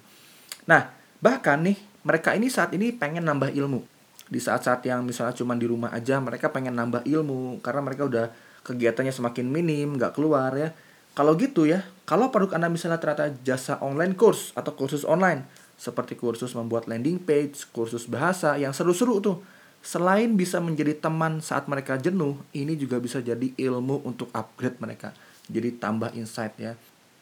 Nah 0.71 0.95
bahkan 1.19 1.59
nih 1.59 1.75
mereka 2.07 2.37
ini 2.39 2.47
saat 2.47 2.71
ini 2.71 2.95
pengen 2.95 3.27
nambah 3.27 3.51
ilmu. 3.51 3.83
Di 4.25 4.41
saat-saat 4.41 4.87
yang 4.89 5.05
misalnya 5.05 5.37
cuma 5.37 5.53
di 5.59 5.67
rumah 5.69 5.91
aja 5.91 6.23
mereka 6.23 6.55
pengen 6.55 6.79
nambah 6.79 7.03
ilmu. 7.03 7.59
Karena 7.59 7.83
mereka 7.83 8.07
udah 8.07 8.31
kegiatannya 8.63 9.11
semakin 9.11 9.47
minim, 9.51 9.99
nggak 9.99 10.15
keluar 10.15 10.55
ya. 10.55 10.71
Kalau 11.15 11.39
gitu 11.39 11.63
ya, 11.63 11.87
kalau 12.11 12.35
produk 12.35 12.59
Anda 12.59 12.67
misalnya 12.67 12.99
ternyata 12.99 13.31
jasa 13.47 13.79
online 13.79 14.19
course 14.19 14.51
atau 14.59 14.75
kursus 14.75 15.07
online, 15.07 15.47
seperti 15.79 16.19
kursus 16.19 16.59
membuat 16.59 16.91
landing 16.91 17.23
page, 17.23 17.71
kursus 17.71 18.11
bahasa 18.11 18.59
yang 18.59 18.75
seru-seru 18.75 19.23
tuh. 19.23 19.39
Selain 19.85 20.33
bisa 20.35 20.59
menjadi 20.59 20.97
teman 20.97 21.39
saat 21.39 21.71
mereka 21.71 21.95
jenuh, 22.01 22.41
ini 22.51 22.75
juga 22.75 22.99
bisa 22.99 23.23
jadi 23.23 23.53
ilmu 23.55 24.03
untuk 24.03 24.27
upgrade 24.35 24.83
mereka. 24.83 25.15
Jadi 25.47 25.77
tambah 25.79 26.11
insight 26.19 26.57
ya. 26.59 26.75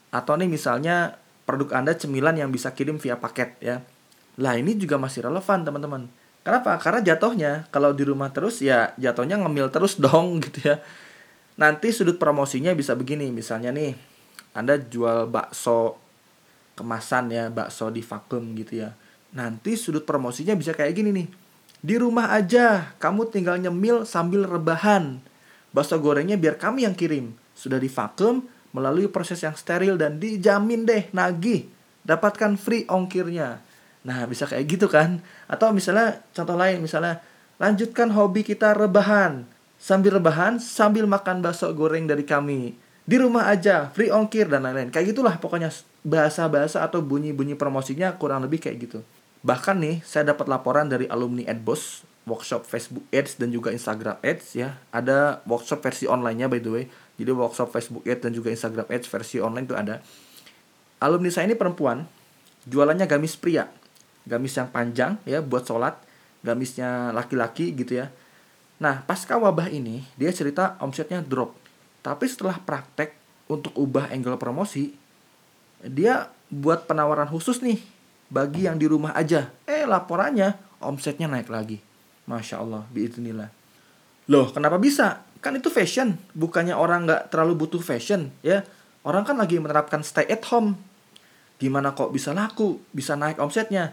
Atau 0.09 0.41
nih 0.41 0.49
misalnya 0.49 1.21
produk 1.45 1.77
Anda 1.77 1.93
cemilan 1.93 2.39
yang 2.39 2.49
bisa 2.49 2.73
kirim 2.73 2.97
via 2.97 3.19
paket 3.19 3.59
ya. 3.61 3.83
Lah 4.41 4.57
ini 4.57 4.73
juga 4.73 4.97
masih 4.97 5.27
relevan 5.27 5.61
teman-teman. 5.61 6.09
Kenapa? 6.41 6.79
Karena 6.81 6.99
jatuhnya 7.03 7.51
kalau 7.69 7.93
di 7.93 8.07
rumah 8.07 8.31
terus 8.33 8.63
ya 8.63 8.95
jatuhnya 8.97 9.37
ngemil 9.37 9.69
terus 9.69 9.99
dong 10.03 10.41
gitu 10.41 10.73
ya 10.73 10.81
nanti 11.59 11.93
sudut 11.93 12.17
promosinya 12.17 12.73
bisa 12.73 12.97
begini 12.97 13.29
misalnya 13.29 13.69
nih 13.69 14.13
anda 14.53 14.77
jual 14.77 15.25
bakso 15.33 15.97
kemasan 16.77 17.33
ya 17.33 17.49
bakso 17.49 17.89
di 17.89 18.05
vakum 18.05 18.53
gitu 18.53 18.85
ya. 18.85 18.93
Nanti 19.33 19.73
sudut 19.73 20.05
promosinya 20.05 20.53
bisa 20.53 20.77
kayak 20.77 20.93
gini 20.93 21.09
nih. 21.09 21.27
Di 21.83 21.97
rumah 21.97 22.31
aja 22.31 22.93
kamu 23.01 23.33
tinggal 23.33 23.57
nyemil 23.57 24.05
sambil 24.05 24.45
rebahan. 24.45 25.19
Bakso 25.73 25.97
gorengnya 25.97 26.37
biar 26.37 26.61
kami 26.61 26.85
yang 26.85 26.93
kirim. 26.93 27.33
Sudah 27.57 27.81
di 27.81 27.89
vakum 27.89 28.45
melalui 28.73 29.09
proses 29.09 29.41
yang 29.41 29.57
steril 29.57 29.97
dan 29.97 30.21
dijamin 30.21 30.85
deh 30.85 31.09
nagih. 31.09 31.65
Dapatkan 32.05 32.53
free 32.61 32.85
ongkirnya. 32.85 33.57
Nah 34.05 34.29
bisa 34.29 34.45
kayak 34.45 34.69
gitu 34.69 34.85
kan? 34.85 35.17
Atau 35.49 35.73
misalnya 35.73 36.21
contoh 36.29 36.53
lain 36.53 36.77
misalnya 36.77 37.25
lanjutkan 37.57 38.13
hobi 38.13 38.45
kita 38.45 38.77
rebahan 38.77 39.49
sambil 39.83 40.15
rebahan, 40.15 40.63
sambil 40.63 41.03
makan 41.03 41.43
bakso 41.43 41.67
goreng 41.75 42.07
dari 42.07 42.23
kami. 42.23 42.79
Di 43.03 43.19
rumah 43.19 43.51
aja, 43.51 43.91
free 43.91 44.07
ongkir 44.07 44.47
dan 44.47 44.63
lain-lain. 44.63 44.87
Kayak 44.87 45.11
gitulah 45.11 45.35
pokoknya 45.35 45.75
bahasa-bahasa 46.07 46.79
atau 46.79 47.03
bunyi-bunyi 47.03 47.59
promosinya 47.59 48.15
kurang 48.15 48.47
lebih 48.47 48.63
kayak 48.63 48.87
gitu. 48.87 49.03
Bahkan 49.43 49.75
nih, 49.83 49.99
saya 50.07 50.31
dapat 50.31 50.47
laporan 50.47 50.87
dari 50.87 51.03
alumni 51.11 51.43
Adboss, 51.51 52.07
workshop 52.23 52.63
Facebook 52.63 53.03
Ads 53.11 53.35
dan 53.35 53.51
juga 53.51 53.75
Instagram 53.75 54.23
Ads 54.23 54.55
ya. 54.55 54.79
Ada 54.95 55.43
workshop 55.43 55.83
versi 55.83 56.07
online-nya 56.07 56.47
by 56.47 56.63
the 56.63 56.71
way. 56.71 56.85
Jadi 57.19 57.31
workshop 57.35 57.75
Facebook 57.75 58.07
Ads 58.07 58.23
dan 58.23 58.31
juga 58.31 58.55
Instagram 58.55 58.87
Ads 58.87 59.11
versi 59.11 59.43
online 59.43 59.67
itu 59.67 59.75
ada. 59.75 59.99
Alumni 61.03 61.27
saya 61.27 61.51
ini 61.51 61.59
perempuan, 61.59 62.07
jualannya 62.71 63.03
gamis 63.03 63.35
pria. 63.35 63.67
Gamis 64.23 64.55
yang 64.55 64.71
panjang 64.71 65.19
ya 65.27 65.43
buat 65.43 65.67
sholat, 65.67 65.99
gamisnya 66.39 67.11
laki-laki 67.11 67.75
gitu 67.75 67.99
ya 67.99 68.07
Nah, 68.81 69.05
pasca 69.05 69.37
wabah 69.37 69.69
ini, 69.69 70.05
dia 70.17 70.33
cerita 70.33 70.77
omsetnya 70.81 71.21
drop. 71.21 71.53
Tapi 72.03 72.25
setelah 72.27 72.57
praktek 72.59 73.15
untuk 73.47 73.75
ubah 73.77 74.09
angle 74.11 74.35
promosi, 74.39 74.95
dia 75.83 76.31
buat 76.49 76.85
penawaran 76.87 77.27
khusus 77.27 77.59
nih 77.59 77.79
bagi 78.33 78.65
yang 78.65 78.81
di 78.81 78.89
rumah 78.89 79.13
aja. 79.13 79.51
Eh, 79.69 79.85
laporannya 79.85 80.57
omsetnya 80.81 81.29
naik 81.29 81.47
lagi. 81.47 81.79
Masya 82.25 82.59
Allah, 82.59 82.83
biiznillah. 82.91 83.51
Loh, 84.31 84.49
kenapa 84.55 84.79
bisa? 84.79 85.27
Kan 85.43 85.59
itu 85.59 85.67
fashion. 85.67 86.15
Bukannya 86.31 86.73
orang 86.73 87.03
nggak 87.03 87.21
terlalu 87.29 87.67
butuh 87.67 87.83
fashion, 87.83 88.31
ya. 88.39 88.63
Orang 89.03 89.27
kan 89.27 89.35
lagi 89.35 89.59
menerapkan 89.59 89.99
stay 89.99 90.23
at 90.31 90.47
home. 90.47 90.79
Gimana 91.59 91.91
kok 91.91 92.15
bisa 92.15 92.31
laku, 92.31 92.79
bisa 92.95 93.19
naik 93.19 93.39
omsetnya? 93.39 93.91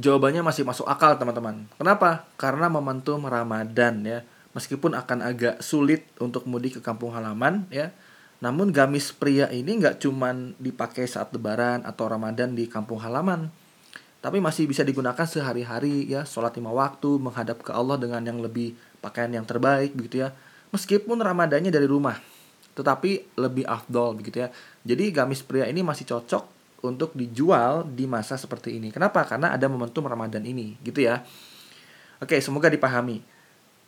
Jawabannya 0.00 0.40
masih 0.40 0.64
masuk 0.64 0.88
akal 0.88 1.20
teman-teman. 1.20 1.68
Kenapa? 1.76 2.24
Karena 2.40 2.72
momentum 2.72 3.20
Ramadan 3.20 4.00
ya. 4.00 4.24
Meskipun 4.56 4.96
akan 4.96 5.20
agak 5.20 5.60
sulit 5.60 6.08
untuk 6.16 6.48
mudik 6.48 6.80
ke 6.80 6.82
kampung 6.82 7.12
halaman 7.12 7.68
ya. 7.68 7.92
Namun 8.40 8.72
gamis 8.72 9.12
pria 9.12 9.52
ini 9.52 9.76
nggak 9.76 10.00
cuman 10.00 10.56
dipakai 10.56 11.04
saat 11.04 11.28
lebaran 11.36 11.84
atau 11.84 12.08
Ramadan 12.08 12.56
di 12.56 12.64
kampung 12.64 12.96
halaman. 13.04 13.52
Tapi 14.24 14.40
masih 14.40 14.64
bisa 14.64 14.80
digunakan 14.80 15.28
sehari-hari 15.28 16.08
ya, 16.08 16.24
sholat 16.24 16.56
lima 16.56 16.72
waktu, 16.72 17.20
menghadap 17.20 17.60
ke 17.60 17.72
Allah 17.72 18.00
dengan 18.00 18.24
yang 18.24 18.40
lebih 18.40 18.72
pakaian 19.04 19.28
yang 19.28 19.44
terbaik 19.44 19.92
begitu 19.92 20.24
ya. 20.24 20.32
Meskipun 20.72 21.20
Ramadannya 21.20 21.68
dari 21.68 21.84
rumah, 21.84 22.16
tetapi 22.72 23.36
lebih 23.36 23.68
afdol 23.68 24.16
begitu 24.16 24.44
ya. 24.44 24.48
Jadi 24.84 25.12
gamis 25.12 25.44
pria 25.44 25.68
ini 25.68 25.84
masih 25.84 26.08
cocok 26.08 26.59
untuk 26.80 27.12
dijual 27.12 27.84
di 27.84 28.08
masa 28.08 28.40
seperti 28.40 28.76
ini. 28.80 28.88
Kenapa? 28.92 29.24
Karena 29.28 29.52
ada 29.52 29.68
momentum 29.68 30.04
Ramadan 30.08 30.44
ini, 30.44 30.76
gitu 30.80 31.04
ya. 31.04 31.24
Oke, 32.20 32.40
semoga 32.40 32.68
dipahami. 32.68 33.20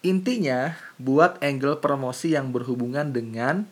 Intinya, 0.03 0.75
buat 0.99 1.39
angle 1.45 1.79
promosi 1.79 2.35
yang 2.35 2.51
berhubungan 2.51 3.15
dengan 3.15 3.69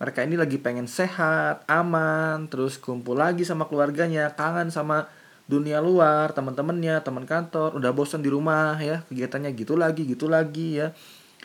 mereka 0.00 0.26
ini 0.26 0.34
lagi 0.34 0.58
pengen 0.58 0.90
sehat, 0.90 1.62
aman, 1.70 2.50
terus 2.50 2.80
kumpul 2.80 3.14
lagi 3.14 3.46
sama 3.46 3.70
keluarganya, 3.70 4.34
kangen 4.34 4.72
sama 4.72 5.06
dunia 5.44 5.78
luar, 5.78 6.32
teman-temannya, 6.32 7.04
teman 7.04 7.28
kantor, 7.28 7.76
udah 7.76 7.92
bosan 7.92 8.24
di 8.24 8.32
rumah 8.32 8.80
ya, 8.80 9.04
kegiatannya 9.06 9.52
gitu 9.54 9.76
lagi, 9.76 10.02
gitu 10.08 10.26
lagi 10.26 10.80
ya. 10.82 10.96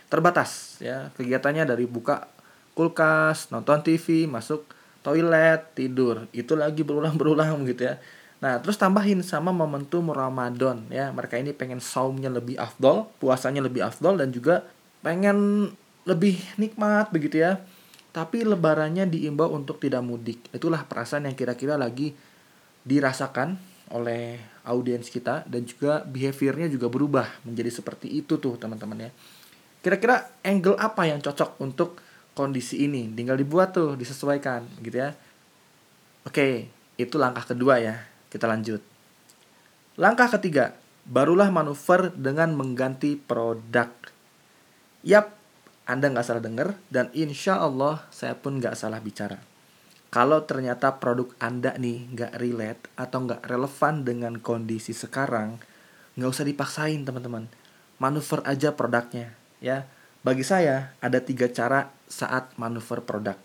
Terbatas 0.10 0.82
ya, 0.82 1.14
kegiatannya 1.20 1.68
dari 1.68 1.86
buka 1.86 2.26
kulkas, 2.74 3.52
nonton 3.52 3.84
TV, 3.84 4.26
masuk 4.26 4.79
toilet, 5.02 5.74
tidur. 5.76 6.28
Itu 6.36 6.56
lagi 6.60 6.84
berulang-berulang 6.84 7.64
gitu 7.72 7.90
ya. 7.90 7.96
Nah, 8.40 8.64
terus 8.64 8.80
tambahin 8.80 9.20
sama 9.20 9.52
momentum 9.52 10.12
Ramadan 10.16 10.88
ya. 10.88 11.12
Mereka 11.12 11.40
ini 11.40 11.52
pengen 11.52 11.84
saumnya 11.84 12.32
lebih 12.32 12.56
afdol, 12.56 13.12
puasanya 13.20 13.60
lebih 13.60 13.84
afdol 13.84 14.16
dan 14.16 14.32
juga 14.32 14.64
pengen 15.04 15.70
lebih 16.08 16.40
nikmat 16.56 17.12
begitu 17.12 17.44
ya. 17.44 17.60
Tapi 18.10 18.42
lebarannya 18.48 19.06
diimbau 19.06 19.52
untuk 19.54 19.78
tidak 19.78 20.02
mudik. 20.02 20.40
Itulah 20.50 20.88
perasaan 20.88 21.30
yang 21.30 21.36
kira-kira 21.36 21.76
lagi 21.76 22.16
dirasakan 22.82 23.60
oleh 23.92 24.40
audiens 24.66 25.10
kita 25.10 25.46
dan 25.50 25.66
juga 25.66 26.06
behaviornya 26.06 26.70
juga 26.70 26.88
berubah 26.88 27.28
menjadi 27.46 27.70
seperti 27.74 28.08
itu 28.10 28.38
tuh 28.38 28.56
teman-teman 28.56 29.10
ya. 29.10 29.12
Kira-kira 29.80 30.30
angle 30.44 30.76
apa 30.76 31.08
yang 31.08 31.20
cocok 31.24 31.60
untuk 31.64 32.02
kondisi 32.40 32.88
ini 32.88 33.12
tinggal 33.12 33.36
dibuat 33.36 33.76
tuh 33.76 34.00
disesuaikan 34.00 34.64
gitu 34.80 35.04
ya. 35.04 35.12
Oke 36.24 36.72
itu 36.96 37.16
langkah 37.20 37.44
kedua 37.44 37.84
ya 37.84 38.00
kita 38.32 38.48
lanjut. 38.48 38.80
Langkah 40.00 40.32
ketiga 40.32 40.80
barulah 41.04 41.52
manuver 41.52 42.16
dengan 42.16 42.56
mengganti 42.56 43.20
produk. 43.20 43.92
Yap 45.04 45.36
anda 45.84 46.08
nggak 46.08 46.24
salah 46.24 46.40
dengar 46.40 46.80
dan 46.88 47.12
insya 47.12 47.60
Allah 47.60 48.08
saya 48.08 48.40
pun 48.40 48.64
nggak 48.64 48.80
salah 48.80 49.04
bicara. 49.04 49.44
Kalau 50.08 50.48
ternyata 50.48 50.96
produk 50.96 51.36
anda 51.44 51.76
nih 51.76 52.08
nggak 52.16 52.40
relate 52.40 52.88
atau 52.96 53.28
nggak 53.28 53.44
relevan 53.44 54.08
dengan 54.08 54.34
kondisi 54.40 54.96
sekarang 54.96 55.60
nggak 56.16 56.32
usah 56.32 56.48
dipaksain 56.48 57.04
teman-teman. 57.04 57.52
Manuver 58.00 58.40
aja 58.48 58.72
produknya 58.72 59.36
ya 59.60 59.84
bagi 60.20 60.44
saya 60.44 60.96
ada 61.00 61.24
tiga 61.24 61.48
cara 61.48 61.96
saat 62.10 62.52
manuver 62.60 63.00
produk. 63.06 63.40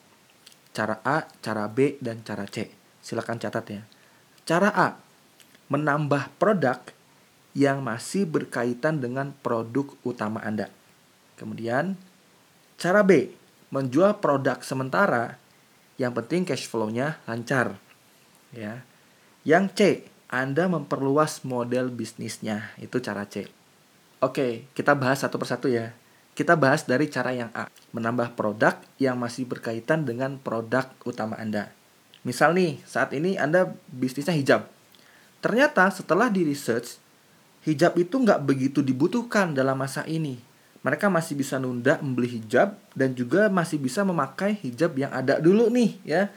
Cara 0.74 0.98
A, 1.06 1.22
cara 1.38 1.70
B, 1.70 2.02
dan 2.02 2.26
cara 2.26 2.50
C. 2.50 2.66
Silakan 2.98 3.38
catat 3.38 3.66
ya. 3.70 3.82
Cara 4.42 4.74
A, 4.74 4.98
menambah 5.70 6.34
produk 6.36 6.82
yang 7.54 7.78
masih 7.86 8.26
berkaitan 8.26 8.98
dengan 8.98 9.30
produk 9.38 9.94
utama 10.02 10.42
Anda. 10.42 10.66
Kemudian, 11.38 11.94
cara 12.74 13.06
B, 13.06 13.30
menjual 13.70 14.18
produk 14.18 14.58
sementara 14.66 15.38
yang 15.94 16.10
penting 16.10 16.42
cash 16.42 16.66
flow-nya 16.66 17.22
lancar. 17.30 17.78
Ya. 18.50 18.82
Yang 19.46 19.64
C, 19.78 19.80
Anda 20.26 20.66
memperluas 20.66 21.46
model 21.46 21.94
bisnisnya. 21.94 22.74
Itu 22.82 22.98
cara 22.98 23.30
C. 23.30 23.46
Oke, 24.18 24.66
kita 24.74 24.98
bahas 24.98 25.22
satu 25.22 25.38
persatu 25.38 25.70
ya. 25.70 25.94
Kita 26.34 26.58
bahas 26.58 26.82
dari 26.82 27.06
cara 27.06 27.30
yang 27.30 27.54
A, 27.54 27.70
menambah 27.94 28.34
produk 28.34 28.74
yang 28.98 29.14
masih 29.14 29.46
berkaitan 29.46 30.02
dengan 30.02 30.34
produk 30.42 30.90
utama 31.06 31.38
Anda. 31.38 31.70
Misal 32.26 32.58
nih, 32.58 32.82
saat 32.82 33.14
ini 33.14 33.38
Anda 33.38 33.70
bisnisnya 33.86 34.34
hijab. 34.34 34.66
Ternyata 35.38 35.86
setelah 35.94 36.26
di 36.26 36.42
research, 36.42 36.98
hijab 37.62 37.94
itu 37.94 38.18
nggak 38.18 38.42
begitu 38.42 38.82
dibutuhkan 38.82 39.54
dalam 39.54 39.78
masa 39.78 40.02
ini. 40.10 40.42
Mereka 40.82 41.06
masih 41.06 41.38
bisa 41.38 41.62
nunda 41.62 42.02
membeli 42.02 42.42
hijab 42.42 42.74
dan 42.98 43.14
juga 43.14 43.46
masih 43.46 43.78
bisa 43.78 44.02
memakai 44.02 44.58
hijab 44.58 44.90
yang 44.98 45.14
ada 45.14 45.38
dulu 45.38 45.70
nih 45.70 46.02
ya. 46.02 46.34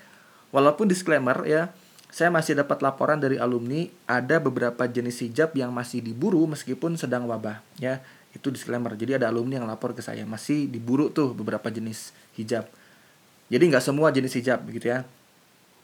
Walaupun 0.54 0.86
disclaimer 0.86 1.42
ya, 1.50 1.74
saya 2.13 2.30
masih 2.30 2.54
dapat 2.54 2.86
laporan 2.86 3.18
dari 3.18 3.42
alumni 3.42 3.89
ada 4.06 4.38
beberapa 4.39 4.86
jenis 4.86 5.25
hijab 5.25 5.58
yang 5.58 5.74
masih 5.74 6.06
diburu 6.06 6.46
meskipun 6.48 6.96
sedang 6.96 7.27
wabah 7.27 7.60
ya 7.82 8.00
itu 8.38 8.53
disclaimer. 8.53 8.94
Jadi 8.94 9.17
ada 9.17 9.34
alumni 9.34 9.58
yang 9.58 9.65
lapor 9.65 9.98
ke 9.98 10.06
saya. 10.06 10.22
Masih 10.24 10.70
diburu 10.70 11.10
tuh 11.10 11.34
beberapa 11.34 11.67
jenis 11.74 12.13
hijab. 12.38 12.70
Jadi 13.50 13.63
nggak 13.74 13.84
semua 13.84 14.13
jenis 14.13 14.38
hijab 14.38 14.62
begitu 14.62 14.94
ya. 14.94 15.03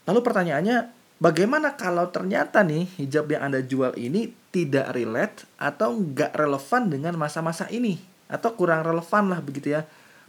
Lalu 0.06 0.20
pertanyaannya 0.22 0.94
bagaimana 1.18 1.74
kalau 1.74 2.06
ternyata 2.14 2.62
nih 2.62 2.86
hijab 3.02 3.26
yang 3.26 3.50
anda 3.50 3.60
jual 3.64 3.98
ini 3.98 4.30
tidak 4.54 4.94
relate 4.94 5.42
atau 5.58 5.98
nggak 5.98 6.30
relevan 6.38 6.82
dengan 6.86 7.18
masa-masa 7.18 7.66
ini? 7.74 7.98
Atau 8.30 8.54
kurang 8.54 8.86
relevan 8.86 9.34
lah 9.34 9.42
begitu 9.42 9.74
ya. 9.74 9.82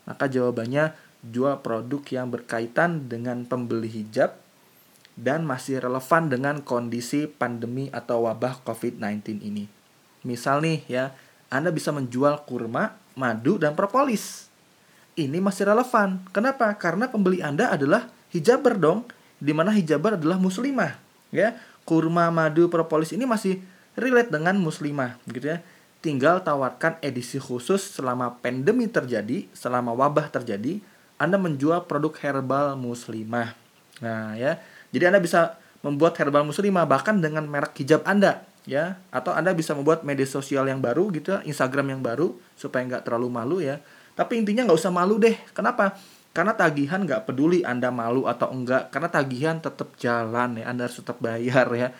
Maka 0.09 0.25
jawabannya 0.25 0.97
jual 1.21 1.61
produk 1.61 2.01
yang 2.09 2.33
berkaitan 2.33 3.09
dengan 3.09 3.45
pembeli 3.45 3.89
hijab 3.89 4.37
dan 5.15 5.47
masih 5.47 5.79
relevan 5.79 6.27
dengan 6.27 6.59
kondisi 6.61 7.25
pandemi 7.25 7.87
atau 7.89 8.27
wabah 8.27 8.61
COVID-19 8.67 9.41
ini. 9.41 9.65
Misal 10.27 10.59
nih 10.61 10.83
ya, 10.89 11.15
Anda 11.49 11.69
bisa 11.69 11.93
menjual 11.93 12.43
kurma, 12.43 12.97
madu, 13.15 13.55
dan 13.61 13.77
propolis. 13.77 14.49
Ini 15.15 15.39
masih 15.39 15.71
relevan. 15.71 16.19
Kenapa? 16.35 16.67
Karena 16.75 17.07
pembeli 17.07 17.39
Anda 17.39 17.71
adalah 17.71 18.11
hijaber 18.35 18.75
dong, 18.75 19.07
di 19.39 19.55
mana 19.55 19.71
hijaber 19.71 20.19
adalah 20.19 20.35
muslimah. 20.35 20.99
Ya, 21.31 21.55
kurma, 21.87 22.27
madu, 22.31 22.67
propolis 22.67 23.15
ini 23.15 23.23
masih 23.23 23.63
relate 23.95 24.31
dengan 24.31 24.59
muslimah, 24.59 25.19
gitu 25.31 25.55
ya. 25.55 25.63
Tinggal 26.03 26.43
tawarkan 26.45 27.01
edisi 27.01 27.41
khusus 27.41 27.81
selama 27.81 28.37
pandemi 28.43 28.85
terjadi, 28.85 29.49
selama 29.55 29.95
wabah 29.95 30.29
terjadi, 30.29 30.83
Anda 31.17 31.39
menjual 31.39 31.87
produk 31.87 32.13
herbal 32.19 32.75
muslimah. 32.75 33.55
Nah, 34.03 34.35
ya. 34.35 34.59
Jadi 34.91 35.03
Anda 35.07 35.19
bisa 35.23 35.57
membuat 35.81 36.17
herbal 36.19 36.43
muslimah 36.43 36.83
bahkan 36.89 37.21
dengan 37.21 37.47
merek 37.47 37.77
hijab 37.79 38.03
Anda, 38.03 38.43
ya. 38.65 39.01
Atau 39.09 39.31
Anda 39.31 39.53
bisa 39.53 39.73
membuat 39.73 40.03
media 40.03 40.27
sosial 40.27 40.67
yang 40.69 40.83
baru 40.83 41.09
gitu 41.13 41.37
ya, 41.37 41.39
Instagram 41.45 41.97
yang 41.97 42.01
baru 42.01 42.35
supaya 42.53 42.85
nggak 42.85 43.05
terlalu 43.07 43.29
malu 43.31 43.57
ya. 43.61 43.79
Tapi 44.13 44.41
intinya 44.41 44.67
nggak 44.67 44.79
usah 44.81 44.93
malu 44.93 45.17
deh. 45.17 45.37
Kenapa? 45.53 45.97
Karena 46.35 46.51
tagihan 46.51 46.99
nggak 46.99 47.31
peduli 47.31 47.63
Anda 47.63 47.95
malu 47.95 48.27
atau 48.27 48.51
enggak, 48.51 48.91
karena 48.91 49.07
tagihan 49.07 49.55
tetap 49.63 49.95
jalan 49.95 50.59
ya, 50.59 50.67
Anda 50.67 50.91
harus 50.91 50.99
tetap 50.99 51.23
bayar 51.23 51.71
ya. 51.71 51.95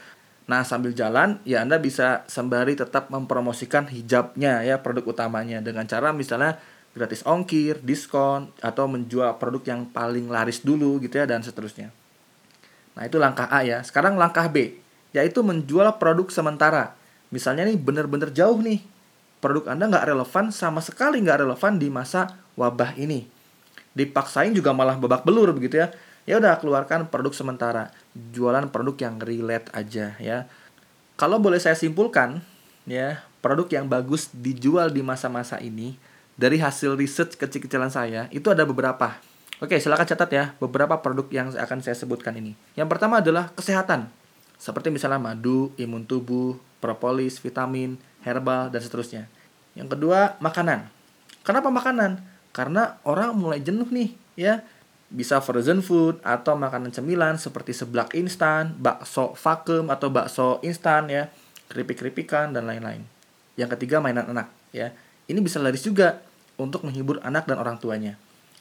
Nah, 0.46 0.62
sambil 0.62 0.94
jalan, 0.94 1.42
ya 1.48 1.64
Anda 1.64 1.82
bisa 1.82 2.28
sembari 2.30 2.78
tetap 2.78 3.10
mempromosikan 3.10 3.88
hijabnya 3.90 4.62
ya, 4.62 4.78
produk 4.84 5.08
utamanya 5.10 5.64
dengan 5.64 5.88
cara 5.88 6.12
misalnya 6.12 6.60
gratis 6.94 7.26
ongkir, 7.26 7.82
diskon, 7.82 8.52
atau 8.62 8.86
menjual 8.86 9.40
produk 9.42 9.64
yang 9.74 9.82
paling 9.90 10.30
laris 10.30 10.62
dulu 10.62 11.02
gitu 11.02 11.18
ya, 11.18 11.26
dan 11.26 11.42
seterusnya. 11.42 11.90
Nah, 12.94 13.04
itu 13.08 13.18
langkah 13.18 13.50
A 13.50 13.66
ya. 13.66 13.82
Sekarang 13.88 14.20
langkah 14.20 14.52
B, 14.52 14.84
yaitu 15.16 15.40
menjual 15.40 15.88
produk 15.96 16.28
sementara. 16.28 16.92
Misalnya 17.32 17.64
nih 17.64 17.80
bener-bener 17.80 18.36
jauh 18.36 18.60
nih, 18.60 18.84
produk 19.40 19.72
Anda 19.72 19.88
nggak 19.88 20.12
relevan, 20.12 20.52
sama 20.52 20.84
sekali 20.84 21.24
nggak 21.24 21.48
relevan 21.48 21.80
di 21.80 21.88
masa 21.88 22.36
wabah 22.60 23.00
ini. 23.00 23.24
Dipaksain 23.96 24.52
juga 24.52 24.76
malah 24.76 25.00
babak 25.00 25.24
belur 25.24 25.56
begitu 25.56 25.80
ya. 25.80 25.88
Ya 26.28 26.36
udah 26.44 26.60
keluarkan 26.60 27.08
produk 27.08 27.32
sementara. 27.32 27.96
Jualan 28.36 28.68
produk 28.68 29.08
yang 29.08 29.16
relate 29.24 29.72
aja 29.72 30.20
ya. 30.20 30.52
Kalau 31.16 31.40
boleh 31.40 31.64
saya 31.64 31.80
simpulkan 31.80 32.44
ya 32.84 33.24
produk 33.40 33.72
yang 33.72 33.88
bagus 33.88 34.28
dijual 34.36 34.92
di 34.92 35.00
masa-masa 35.00 35.64
ini 35.64 35.96
dari 36.36 36.60
hasil 36.60 37.00
research 37.00 37.40
kecil-kecilan 37.40 37.88
saya 37.88 38.28
itu 38.36 38.52
ada 38.52 38.68
beberapa. 38.68 39.16
Oke 39.64 39.80
silakan 39.80 40.04
catat 40.04 40.30
ya 40.36 40.46
beberapa 40.60 41.00
produk 41.00 41.32
yang 41.32 41.48
akan 41.56 41.80
saya 41.80 41.96
sebutkan 41.96 42.36
ini. 42.36 42.60
Yang 42.76 42.92
pertama 42.92 43.24
adalah 43.24 43.56
kesehatan 43.56 44.12
seperti 44.66 44.90
misalnya 44.90 45.22
madu 45.22 45.70
imun 45.78 46.10
tubuh 46.10 46.58
propolis 46.82 47.38
vitamin 47.38 48.02
herbal 48.26 48.74
dan 48.74 48.82
seterusnya 48.82 49.30
yang 49.78 49.86
kedua 49.86 50.42
makanan 50.42 50.90
kenapa 51.46 51.70
makanan 51.70 52.26
karena 52.50 52.98
orang 53.06 53.38
mulai 53.38 53.62
jenuh 53.62 53.86
nih 53.94 54.18
ya 54.34 54.66
bisa 55.16 55.38
frozen 55.40 55.86
food 55.86 56.18
atau 56.26 56.58
makanan 56.58 56.90
cemilan 56.90 57.38
seperti 57.38 57.72
seblak 57.72 58.18
instan, 58.18 58.74
bakso 58.76 59.38
vakum 59.38 59.94
atau 59.94 60.10
bakso 60.10 60.60
instan 60.66 61.08
ya, 61.08 61.30
keripik-keripikan 61.70 62.52
dan 62.52 62.66
lain-lain. 62.66 63.06
Yang 63.56 63.78
ketiga 63.78 64.02
mainan 64.02 64.28
anak 64.28 64.50
ya. 64.74 64.92
Ini 65.26 65.40
bisa 65.42 65.58
laris 65.58 65.82
juga 65.82 66.22
untuk 66.60 66.86
menghibur 66.86 67.18
anak 67.24 67.50
dan 67.50 67.58
orang 67.58 67.80
tuanya. 67.82 68.20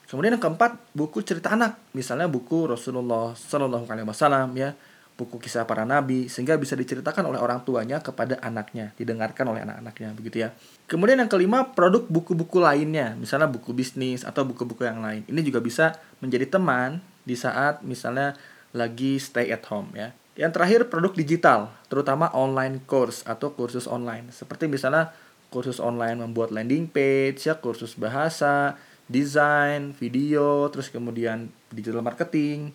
Kemudian 0.08 0.36
yang 0.36 0.44
keempat, 0.44 0.78
buku 0.94 1.24
cerita 1.26 1.52
anak. 1.52 1.80
Misalnya 1.96 2.30
buku 2.30 2.70
Rasulullah 2.70 3.34
Shallallahu 3.34 3.88
alaihi 3.88 4.06
wasallam 4.06 4.54
ya, 4.54 4.72
buku 5.14 5.38
kisah 5.38 5.62
para 5.62 5.86
nabi 5.86 6.26
sehingga 6.26 6.58
bisa 6.58 6.74
diceritakan 6.74 7.30
oleh 7.30 7.38
orang 7.38 7.62
tuanya 7.62 8.02
kepada 8.02 8.34
anaknya, 8.42 8.90
didengarkan 8.98 9.46
oleh 9.46 9.62
anak-anaknya 9.62 10.10
begitu 10.18 10.36
ya. 10.42 10.48
Kemudian 10.90 11.22
yang 11.22 11.30
kelima, 11.30 11.70
produk 11.70 12.02
buku-buku 12.10 12.58
lainnya, 12.58 13.14
misalnya 13.14 13.46
buku 13.46 13.70
bisnis 13.70 14.26
atau 14.26 14.42
buku-buku 14.42 14.82
yang 14.82 14.98
lain. 14.98 15.22
Ini 15.30 15.40
juga 15.46 15.62
bisa 15.62 15.94
menjadi 16.18 16.58
teman 16.58 16.98
di 17.22 17.38
saat 17.38 17.86
misalnya 17.86 18.34
lagi 18.74 19.22
stay 19.22 19.54
at 19.54 19.62
home 19.70 19.94
ya. 19.94 20.10
Yang 20.34 20.58
terakhir 20.58 20.80
produk 20.90 21.14
digital, 21.14 21.70
terutama 21.86 22.26
online 22.34 22.82
course 22.82 23.22
atau 23.22 23.54
kursus 23.54 23.86
online. 23.86 24.34
Seperti 24.34 24.66
misalnya 24.66 25.14
kursus 25.46 25.78
online 25.78 26.26
membuat 26.26 26.50
landing 26.50 26.90
page 26.90 27.46
ya, 27.46 27.54
kursus 27.54 27.94
bahasa, 27.94 28.74
desain, 29.06 29.94
video, 29.94 30.66
terus 30.74 30.90
kemudian 30.90 31.54
digital 31.70 32.02
marketing 32.02 32.74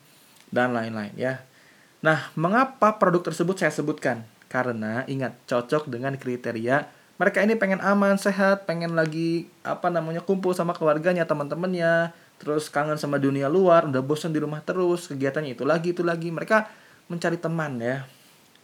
dan 0.55 0.71
lain-lain 0.71 1.11
ya. 1.19 1.43
Nah, 1.99 2.31
mengapa 2.39 2.95
produk 2.95 3.31
tersebut 3.31 3.59
saya 3.59 3.71
sebutkan? 3.75 4.23
Karena 4.47 5.03
ingat, 5.05 5.35
cocok 5.45 5.91
dengan 5.91 6.15
kriteria 6.15 6.99
mereka 7.19 7.43
ini 7.43 7.59
pengen 7.59 7.83
aman, 7.83 8.15
sehat, 8.15 8.63
pengen 8.63 8.95
lagi 8.95 9.51
apa 9.67 9.91
namanya 9.91 10.23
kumpul 10.23 10.55
sama 10.55 10.71
keluarganya, 10.71 11.27
teman-temannya, 11.27 12.15
terus 12.39 12.71
kangen 12.71 12.95
sama 12.95 13.19
dunia 13.19 13.51
luar, 13.51 13.91
udah 13.91 13.99
bosan 13.99 14.31
di 14.31 14.39
rumah 14.39 14.63
terus, 14.63 15.11
kegiatannya 15.11 15.51
itu 15.51 15.67
lagi 15.67 15.91
itu 15.91 15.99
lagi. 15.99 16.31
Mereka 16.31 16.71
mencari 17.11 17.35
teman 17.35 17.75
ya. 17.83 18.07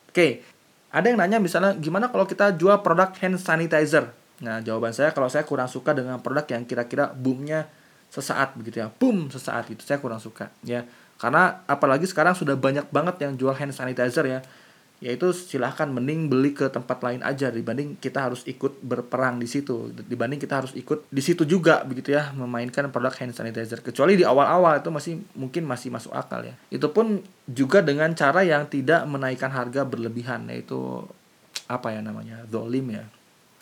Oke, 0.08 0.40
ada 0.88 1.04
yang 1.12 1.20
nanya 1.20 1.44
misalnya 1.44 1.76
gimana 1.76 2.08
kalau 2.08 2.24
kita 2.24 2.56
jual 2.56 2.80
produk 2.80 3.12
hand 3.20 3.36
sanitizer? 3.36 4.16
Nah, 4.40 4.64
jawaban 4.64 4.96
saya 4.96 5.12
kalau 5.12 5.28
saya 5.28 5.44
kurang 5.44 5.68
suka 5.68 5.92
dengan 5.92 6.24
produk 6.24 6.48
yang 6.48 6.64
kira-kira 6.64 7.12
boomnya 7.12 7.68
sesaat 8.08 8.56
begitu 8.56 8.80
ya. 8.80 8.88
Boom 8.88 9.28
sesaat 9.28 9.68
gitu. 9.68 9.84
Saya 9.84 10.00
kurang 10.00 10.24
suka 10.24 10.48
ya 10.64 10.88
karena 11.16 11.64
apalagi 11.66 12.04
sekarang 12.04 12.36
sudah 12.36 12.60
banyak 12.60 12.92
banget 12.92 13.24
yang 13.24 13.34
jual 13.40 13.56
hand 13.56 13.72
sanitizer 13.72 14.28
ya. 14.28 14.40
Yaitu 15.04 15.36
silahkan 15.36 15.92
mending 15.92 16.32
beli 16.32 16.56
ke 16.56 16.72
tempat 16.72 17.04
lain 17.04 17.20
aja 17.20 17.52
dibanding 17.52 18.00
kita 18.00 18.32
harus 18.32 18.48
ikut 18.48 18.80
berperang 18.80 19.44
di 19.44 19.48
situ. 19.48 19.92
Dibanding 19.92 20.40
kita 20.40 20.64
harus 20.64 20.72
ikut 20.72 21.08
di 21.12 21.20
situ 21.20 21.44
juga 21.44 21.84
begitu 21.84 22.16
ya 22.16 22.32
memainkan 22.32 22.88
produk 22.92 23.12
hand 23.12 23.36
sanitizer. 23.36 23.84
Kecuali 23.84 24.16
di 24.16 24.24
awal-awal 24.24 24.80
itu 24.80 24.90
masih 24.92 25.14
mungkin 25.36 25.68
masih 25.68 25.92
masuk 25.92 26.16
akal 26.16 26.48
ya. 26.48 26.56
Itu 26.72 26.96
pun 26.96 27.20
juga 27.44 27.84
dengan 27.84 28.16
cara 28.16 28.48
yang 28.48 28.72
tidak 28.72 29.04
menaikkan 29.04 29.52
harga 29.52 29.84
berlebihan 29.84 30.48
yaitu 30.48 31.04
apa 31.68 31.92
ya 31.92 32.00
namanya? 32.00 32.48
zolim 32.48 32.88
ya. 32.96 33.04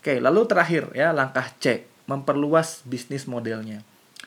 Oke, 0.04 0.20
lalu 0.22 0.46
terakhir 0.46 0.92
ya 0.94 1.16
langkah 1.16 1.50
C, 1.58 1.88
memperluas 2.06 2.84
bisnis 2.86 3.26
modelnya. 3.26 3.82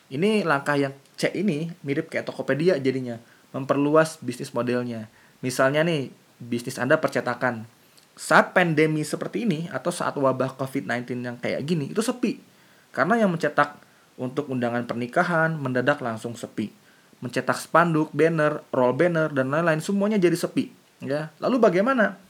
Ini 0.08 0.42
langkah 0.42 0.78
yang 0.78 0.94
C 1.16 1.32
ini 1.32 1.72
mirip 1.80 2.12
kayak 2.12 2.28
Tokopedia 2.28 2.76
jadinya, 2.76 3.16
memperluas 3.56 4.20
bisnis 4.20 4.52
modelnya. 4.52 5.08
Misalnya 5.40 5.80
nih, 5.80 6.12
bisnis 6.36 6.76
Anda 6.76 7.00
percetakan. 7.00 7.64
Saat 8.16 8.52
pandemi 8.56 9.04
seperti 9.04 9.44
ini 9.48 9.68
atau 9.72 9.92
saat 9.92 10.16
wabah 10.16 10.56
COVID-19 10.56 11.08
yang 11.24 11.36
kayak 11.40 11.64
gini, 11.64 11.92
itu 11.92 12.00
sepi. 12.04 12.40
Karena 12.92 13.20
yang 13.20 13.32
mencetak 13.32 13.80
untuk 14.16 14.48
undangan 14.48 14.84
pernikahan 14.88 15.56
mendadak 15.56 16.00
langsung 16.00 16.36
sepi. 16.36 16.72
Mencetak 17.20 17.56
spanduk, 17.60 18.12
banner, 18.12 18.64
roll 18.72 18.92
banner 18.92 19.32
dan 19.32 19.48
lain-lain 19.48 19.80
semuanya 19.80 20.20
jadi 20.20 20.36
sepi, 20.36 20.68
ya. 21.00 21.32
Lalu 21.40 21.56
bagaimana? 21.60 22.20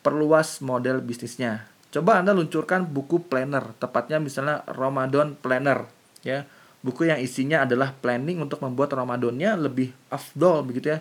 Perluas 0.00 0.60
model 0.64 1.00
bisnisnya. 1.04 1.68
Coba 1.92 2.20
Anda 2.20 2.36
luncurkan 2.36 2.88
buku 2.88 3.28
planner, 3.28 3.76
tepatnya 3.80 4.20
misalnya 4.20 4.64
Ramadan 4.68 5.36
Planner, 5.36 5.88
ya 6.20 6.44
buku 6.80 7.08
yang 7.08 7.20
isinya 7.20 7.68
adalah 7.68 7.92
planning 7.92 8.40
untuk 8.40 8.64
membuat 8.64 8.96
Ramadannya 8.96 9.56
lebih 9.60 9.92
afdol 10.08 10.64
begitu 10.64 10.96
ya. 10.96 10.98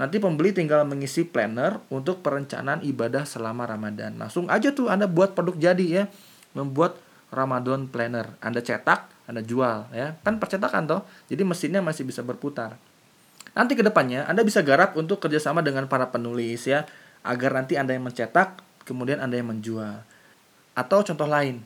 Nanti 0.00 0.16
pembeli 0.16 0.56
tinggal 0.56 0.88
mengisi 0.88 1.28
planner 1.28 1.76
untuk 1.92 2.24
perencanaan 2.24 2.80
ibadah 2.80 3.28
selama 3.28 3.68
Ramadan. 3.68 4.16
Langsung 4.16 4.48
aja 4.48 4.72
tuh 4.72 4.88
Anda 4.88 5.04
buat 5.04 5.36
produk 5.36 5.52
jadi 5.60 5.86
ya. 5.86 6.04
Membuat 6.56 6.96
Ramadan 7.28 7.84
planner. 7.84 8.32
Anda 8.40 8.64
cetak, 8.64 9.28
Anda 9.28 9.44
jual 9.44 9.92
ya. 9.92 10.16
Kan 10.24 10.40
percetakan 10.40 10.88
toh. 10.88 11.02
Jadi 11.28 11.44
mesinnya 11.44 11.84
masih 11.84 12.08
bisa 12.08 12.24
berputar. 12.24 12.80
Nanti 13.52 13.76
ke 13.76 13.84
depannya 13.84 14.24
Anda 14.24 14.40
bisa 14.40 14.64
garap 14.64 14.96
untuk 14.96 15.20
kerjasama 15.20 15.60
dengan 15.60 15.84
para 15.84 16.08
penulis 16.08 16.64
ya. 16.64 16.88
Agar 17.20 17.52
nanti 17.52 17.76
Anda 17.76 17.92
yang 17.92 18.08
mencetak, 18.08 18.56
kemudian 18.88 19.20
Anda 19.20 19.36
yang 19.36 19.52
menjual. 19.52 20.00
Atau 20.72 21.04
contoh 21.04 21.28
lain, 21.28 21.60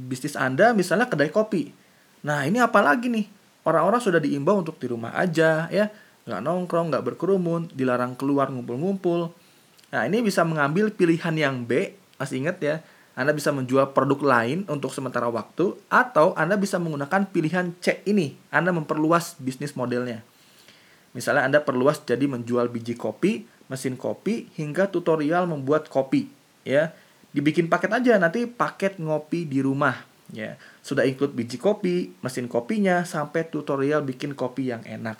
bisnis 0.00 0.32
Anda 0.32 0.72
misalnya 0.72 1.12
kedai 1.12 1.28
kopi 1.28 1.85
Nah 2.24 2.46
ini 2.48 2.62
apalagi 2.62 3.10
nih 3.10 3.26
orang-orang 3.66 4.00
sudah 4.00 4.22
diimbau 4.22 4.62
untuk 4.62 4.78
di 4.78 4.86
rumah 4.86 5.12
aja 5.18 5.66
ya 5.68 5.90
nggak 6.26 6.40
nongkrong 6.42 6.94
nggak 6.94 7.04
berkerumun 7.12 7.70
dilarang 7.74 8.14
keluar 8.14 8.50
ngumpul-ngumpul 8.50 9.30
nah 9.90 10.02
ini 10.06 10.22
bisa 10.22 10.42
mengambil 10.42 10.90
pilihan 10.90 11.34
yang 11.34 11.62
B 11.62 11.94
masih 12.18 12.42
ingat 12.42 12.58
ya 12.58 12.76
anda 13.16 13.32
bisa 13.32 13.48
menjual 13.48 13.96
produk 13.96 14.20
lain 14.20 14.68
untuk 14.68 14.92
sementara 14.92 15.32
waktu 15.32 15.72
atau 15.88 16.36
Anda 16.36 16.60
bisa 16.60 16.76
menggunakan 16.76 17.24
pilihan 17.32 17.72
C 17.80 18.04
ini. 18.04 18.36
Anda 18.52 18.76
memperluas 18.76 19.40
bisnis 19.40 19.72
modelnya. 19.72 20.20
Misalnya 21.16 21.48
Anda 21.48 21.64
perluas 21.64 21.96
jadi 22.04 22.28
menjual 22.28 22.68
biji 22.68 22.92
kopi, 22.92 23.48
mesin 23.72 23.96
kopi, 23.96 24.52
hingga 24.60 24.92
tutorial 24.92 25.48
membuat 25.48 25.88
kopi. 25.88 26.28
Ya, 26.60 26.92
dibikin 27.32 27.72
paket 27.72 27.96
aja 27.96 28.20
nanti 28.20 28.44
paket 28.44 29.00
ngopi 29.00 29.48
di 29.48 29.64
rumah. 29.64 29.96
Ya, 30.28 30.60
sudah 30.86 31.02
include 31.02 31.34
biji 31.34 31.58
kopi, 31.58 32.14
mesin 32.22 32.46
kopinya, 32.46 33.02
sampai 33.02 33.50
tutorial 33.50 34.06
bikin 34.06 34.38
kopi 34.38 34.70
yang 34.70 34.86
enak. 34.86 35.18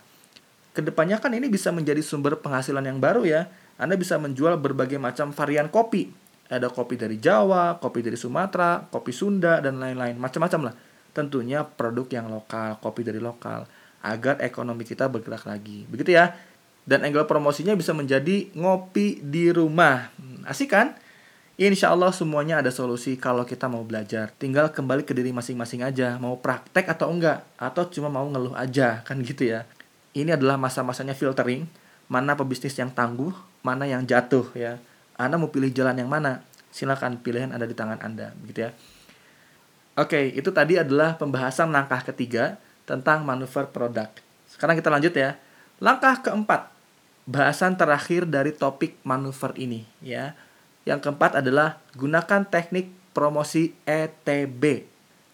Ke 0.71 0.79
depannya 0.79 1.19
kan 1.19 1.35
ini 1.35 1.51
bisa 1.51 1.75
menjadi 1.75 1.99
sumber 2.07 2.39
penghasilan 2.39 2.87
yang 2.87 3.03
baru 3.03 3.27
ya. 3.27 3.51
Anda 3.75 3.99
bisa 3.99 4.15
menjual 4.15 4.63
berbagai 4.63 5.03
macam 5.03 5.35
varian 5.35 5.67
kopi. 5.67 6.07
Ada 6.47 6.71
kopi 6.71 6.95
dari 6.95 7.19
Jawa, 7.19 7.83
kopi 7.83 7.99
dari 7.99 8.15
Sumatera, 8.15 8.87
kopi 8.87 9.11
Sunda, 9.11 9.59
dan 9.59 9.83
lain-lain. 9.83 10.15
Macam-macam 10.15 10.71
lah. 10.71 10.75
Tentunya 11.11 11.67
produk 11.67 12.07
yang 12.15 12.31
lokal, 12.31 12.79
kopi 12.79 13.03
dari 13.03 13.19
lokal. 13.19 13.67
Agar 14.07 14.39
ekonomi 14.39 14.87
kita 14.87 15.11
bergerak 15.11 15.51
lagi. 15.51 15.83
Begitu 15.91 16.15
ya. 16.15 16.31
Dan 16.87 17.03
angle 17.03 17.27
promosinya 17.27 17.75
bisa 17.75 17.91
menjadi 17.91 18.55
ngopi 18.55 19.19
di 19.19 19.51
rumah. 19.51 20.15
Hmm, 20.15 20.47
asik 20.47 20.71
kan? 20.71 20.95
Insya 21.57 21.89
Allah 21.89 22.13
semuanya 22.13 22.61
ada 22.61 22.69
solusi 22.69 23.17
kalau 23.17 23.49
kita 23.49 23.65
mau 23.65 23.81
belajar. 23.81 24.29
Tinggal 24.37 24.69
kembali 24.77 25.09
ke 25.09 25.17
diri 25.17 25.33
masing-masing 25.33 25.81
aja. 25.81 26.21
Mau 26.21 26.37
praktek 26.37 26.85
atau 26.85 27.09
enggak. 27.09 27.49
Atau 27.57 27.89
cuma 27.89 28.13
mau 28.13 28.29
ngeluh 28.29 28.53
aja. 28.53 29.01
Kan 29.09 29.25
gitu 29.25 29.49
ya. 29.49 29.65
Ini 30.13 30.37
adalah 30.37 30.61
masa-masanya 30.61 31.17
filtering. 31.17 31.65
Mana 32.13 32.37
pebisnis 32.37 32.77
yang 32.77 32.93
tangguh. 32.93 33.33
Mana 33.65 33.89
yang 33.89 34.05
jatuh 34.05 34.53
ya. 34.53 34.77
Anda 35.17 35.41
mau 35.41 35.49
pilih 35.49 35.73
jalan 35.73 35.97
yang 35.97 36.13
mana? 36.13 36.45
Silakan 36.69 37.25
pilihan 37.25 37.49
ada 37.49 37.65
di 37.65 37.73
tangan 37.73 38.05
Anda. 38.05 38.37
Begitu 38.37 38.69
ya. 38.69 38.71
Oke, 39.97 40.29
itu 40.37 40.53
tadi 40.53 40.77
adalah 40.77 41.17
pembahasan 41.17 41.73
langkah 41.73 42.05
ketiga 42.05 42.61
tentang 42.85 43.25
manuver 43.25 43.65
produk. 43.73 44.13
Sekarang 44.45 44.77
kita 44.77 44.93
lanjut 44.93 45.17
ya. 45.17 45.41
Langkah 45.81 46.21
keempat, 46.21 46.69
bahasan 47.25 47.81
terakhir 47.81 48.29
dari 48.29 48.53
topik 48.53 49.01
manuver 49.09 49.57
ini 49.57 49.89
ya 50.05 50.37
yang 50.87 51.03
keempat 51.03 51.43
adalah 51.43 51.83
gunakan 51.99 52.47
teknik 52.47 52.95
promosi 53.11 53.75
ETB. 53.85 54.87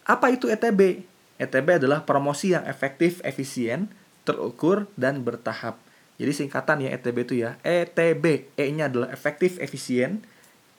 Apa 0.03 0.33
itu 0.33 0.49
ETB? 0.49 1.05
ETB 1.37 1.77
adalah 1.77 2.01
promosi 2.03 2.57
yang 2.57 2.65
efektif, 2.65 3.21
efisien, 3.21 3.87
terukur, 4.25 4.89
dan 4.97 5.21
bertahap. 5.21 5.77
Jadi 6.17 6.33
singkatan 6.33 6.81
ya 6.81 6.89
ETB 6.97 7.17
itu 7.23 7.35
ya. 7.37 7.61
ETB, 7.61 8.49
E-nya 8.57 8.89
adalah 8.89 9.13
efektif, 9.13 9.61
efisien, 9.61 10.25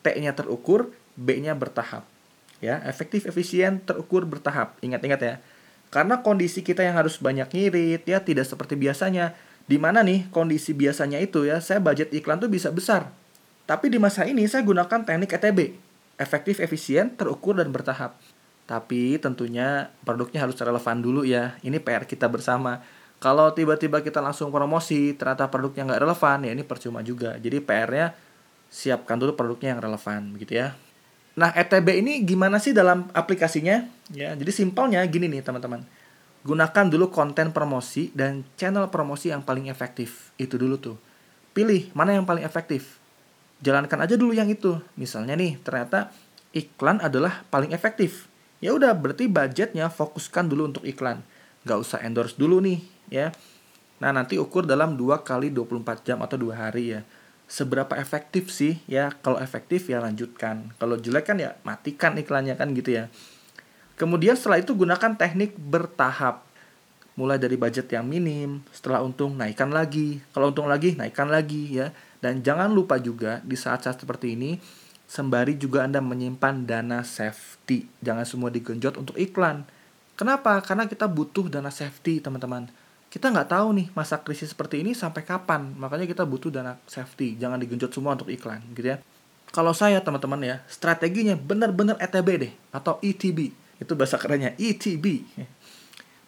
T-nya 0.02 0.34
terukur, 0.34 0.92
B-nya 1.14 1.54
bertahap. 1.54 2.04
Ya, 2.58 2.82
efektif, 2.84 3.24
efisien, 3.30 3.80
terukur, 3.80 4.26
bertahap. 4.26 4.76
Ingat-ingat 4.82 5.20
ya. 5.22 5.34
Karena 5.88 6.20
kondisi 6.20 6.66
kita 6.66 6.82
yang 6.82 6.98
harus 6.98 7.22
banyak 7.22 7.46
ngirit 7.48 8.02
ya 8.04 8.18
tidak 8.20 8.44
seperti 8.50 8.74
biasanya. 8.74 9.38
Di 9.64 9.78
mana 9.78 10.04
nih 10.04 10.28
kondisi 10.28 10.74
biasanya 10.76 11.22
itu 11.22 11.46
ya, 11.46 11.62
saya 11.62 11.80
budget 11.80 12.12
iklan 12.12 12.42
tuh 12.42 12.50
bisa 12.50 12.68
besar 12.68 13.23
tapi 13.64 13.88
di 13.88 13.96
masa 13.96 14.28
ini 14.28 14.44
saya 14.44 14.60
gunakan 14.60 15.08
teknik 15.08 15.40
ETB, 15.40 15.72
efektif, 16.20 16.60
efisien, 16.60 17.16
terukur, 17.16 17.56
dan 17.56 17.72
bertahap. 17.72 18.20
Tapi 18.68 19.16
tentunya 19.20 19.92
produknya 20.04 20.44
harus 20.44 20.56
relevan 20.60 21.00
dulu 21.00 21.24
ya. 21.24 21.56
Ini 21.64 21.80
PR 21.80 22.04
kita 22.04 22.28
bersama. 22.28 22.84
Kalau 23.20 23.56
tiba-tiba 23.56 24.04
kita 24.04 24.20
langsung 24.20 24.52
promosi, 24.52 25.16
ternyata 25.16 25.48
produknya 25.48 25.88
nggak 25.88 26.02
relevan, 26.04 26.38
ya 26.44 26.52
ini 26.52 26.60
percuma 26.60 27.00
juga. 27.00 27.40
Jadi 27.40 27.56
PR-nya 27.64 28.12
siapkan 28.68 29.16
dulu 29.16 29.32
produknya 29.32 29.76
yang 29.76 29.80
relevan, 29.80 30.36
begitu 30.36 30.60
ya. 30.60 30.76
Nah, 31.32 31.48
ETB 31.56 32.04
ini 32.04 32.20
gimana 32.20 32.60
sih 32.60 32.76
dalam 32.76 33.08
aplikasinya? 33.16 33.88
Ya, 34.12 34.36
jadi 34.36 34.52
simpelnya 34.52 35.00
gini 35.08 35.26
nih, 35.32 35.40
teman-teman. 35.40 35.88
Gunakan 36.44 36.92
dulu 36.92 37.08
konten 37.08 37.48
promosi 37.56 38.12
dan 38.12 38.44
channel 38.60 38.92
promosi 38.92 39.32
yang 39.32 39.40
paling 39.40 39.72
efektif. 39.72 40.36
Itu 40.36 40.60
dulu 40.60 40.76
tuh. 40.76 40.96
Pilih 41.56 41.88
mana 41.96 42.12
yang 42.12 42.28
paling 42.28 42.44
efektif 42.44 43.00
jalankan 43.64 44.04
aja 44.04 44.20
dulu 44.20 44.36
yang 44.36 44.52
itu. 44.52 44.76
Misalnya 45.00 45.32
nih, 45.34 45.56
ternyata 45.64 46.12
iklan 46.52 47.00
adalah 47.00 47.48
paling 47.48 47.72
efektif. 47.72 48.28
Ya 48.60 48.76
udah, 48.76 48.92
berarti 48.92 49.24
budgetnya 49.26 49.88
fokuskan 49.88 50.52
dulu 50.52 50.68
untuk 50.68 50.84
iklan. 50.84 51.24
Gak 51.64 51.80
usah 51.80 52.04
endorse 52.04 52.36
dulu 52.36 52.60
nih, 52.60 52.84
ya. 53.08 53.32
Nah, 54.04 54.12
nanti 54.12 54.36
ukur 54.36 54.68
dalam 54.68 55.00
2 55.00 55.24
kali 55.24 55.48
24 55.48 56.04
jam 56.04 56.20
atau 56.20 56.36
dua 56.36 56.68
hari 56.68 56.92
ya. 56.92 57.00
Seberapa 57.48 57.96
efektif 57.96 58.52
sih? 58.52 58.84
Ya, 58.84 59.12
kalau 59.24 59.40
efektif 59.40 59.88
ya 59.88 60.00
lanjutkan. 60.04 60.76
Kalau 60.76 61.00
jelek 61.00 61.24
kan 61.32 61.36
ya 61.40 61.56
matikan 61.64 62.12
iklannya 62.20 62.56
kan 62.60 62.72
gitu 62.76 63.00
ya. 63.00 63.08
Kemudian 63.96 64.36
setelah 64.36 64.60
itu 64.60 64.76
gunakan 64.76 65.16
teknik 65.16 65.56
bertahap. 65.56 66.44
Mulai 67.14 67.38
dari 67.38 67.54
budget 67.54 67.86
yang 67.94 68.10
minim, 68.10 68.66
setelah 68.74 68.98
untung 68.98 69.38
naikkan 69.38 69.70
lagi, 69.70 70.18
kalau 70.34 70.50
untung 70.50 70.66
lagi 70.66 70.98
naikkan 70.98 71.30
lagi 71.30 71.78
ya 71.78 71.94
dan 72.24 72.40
jangan 72.40 72.72
lupa 72.72 72.96
juga 72.96 73.44
di 73.44 73.52
saat-saat 73.52 74.00
seperti 74.00 74.32
ini 74.32 74.56
sembari 75.04 75.60
juga 75.60 75.84
Anda 75.84 76.00
menyimpan 76.00 76.64
dana 76.64 77.04
safety. 77.04 77.84
Jangan 78.00 78.24
semua 78.24 78.48
digenjot 78.48 78.96
untuk 78.96 79.20
iklan. 79.20 79.68
Kenapa? 80.16 80.56
Karena 80.64 80.88
kita 80.88 81.04
butuh 81.04 81.52
dana 81.52 81.68
safety, 81.68 82.24
teman-teman. 82.24 82.72
Kita 83.12 83.28
nggak 83.28 83.52
tahu 83.52 83.68
nih 83.76 83.86
masa 83.92 84.24
krisis 84.24 84.56
seperti 84.56 84.80
ini 84.80 84.96
sampai 84.96 85.20
kapan. 85.20 85.76
Makanya 85.76 86.08
kita 86.08 86.24
butuh 86.24 86.48
dana 86.48 86.80
safety. 86.88 87.36
Jangan 87.36 87.60
digenjot 87.60 87.92
semua 87.92 88.16
untuk 88.16 88.32
iklan, 88.32 88.64
gitu 88.72 88.96
ya. 88.96 89.04
Kalau 89.52 89.76
saya, 89.76 90.00
teman-teman 90.00 90.40
ya, 90.40 90.56
strateginya 90.66 91.36
benar-benar 91.36 92.00
ETB 92.00 92.28
deh 92.40 92.52
atau 92.72 92.96
ETB. 93.04 93.52
Itu 93.78 93.92
bahasa 93.94 94.16
kerennya, 94.16 94.56
ETB. 94.56 95.28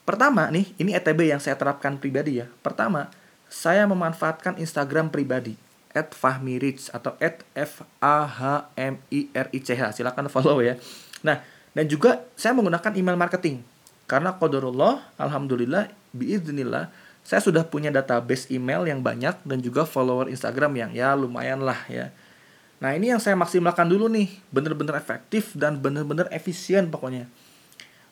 Pertama 0.06 0.46
nih, 0.52 0.68
ini 0.76 0.92
ETB 0.92 1.32
yang 1.32 1.40
saya 1.40 1.56
terapkan 1.56 1.96
pribadi 1.98 2.38
ya. 2.38 2.46
Pertama, 2.62 3.08
saya 3.48 3.88
memanfaatkan 3.88 4.60
Instagram 4.60 5.10
pribadi 5.10 5.65
at 5.96 6.12
Fahmi 6.12 6.60
Rich 6.60 6.92
atau 6.92 7.16
at 7.16 7.40
F 7.56 7.80
A 8.04 8.28
H 8.28 8.68
M 8.76 9.00
I 9.08 9.32
R 9.32 9.48
I 9.48 9.58
C 9.64 9.72
H. 9.72 9.96
Silakan 9.96 10.28
follow 10.28 10.60
ya. 10.60 10.76
Nah, 11.24 11.40
dan 11.72 11.88
juga 11.88 12.28
saya 12.36 12.52
menggunakan 12.52 12.92
email 12.92 13.16
marketing. 13.16 13.64
Karena 14.04 14.36
qadarullah, 14.36 15.02
alhamdulillah, 15.16 15.90
biiznillah, 16.14 16.92
saya 17.26 17.42
sudah 17.42 17.66
punya 17.66 17.90
database 17.90 18.46
email 18.54 18.86
yang 18.86 19.02
banyak 19.02 19.34
dan 19.42 19.58
juga 19.58 19.82
follower 19.82 20.30
Instagram 20.30 20.78
yang 20.78 20.90
ya 20.94 21.16
lumayan 21.18 21.64
lah 21.64 21.82
ya. 21.90 22.14
Nah, 22.76 22.92
ini 22.92 23.08
yang 23.10 23.18
saya 23.18 23.34
maksimalkan 23.34 23.88
dulu 23.88 24.06
nih, 24.06 24.28
bener-bener 24.52 24.94
efektif 25.00 25.56
dan 25.56 25.80
bener-bener 25.80 26.28
efisien 26.28 26.92
pokoknya. 26.92 27.26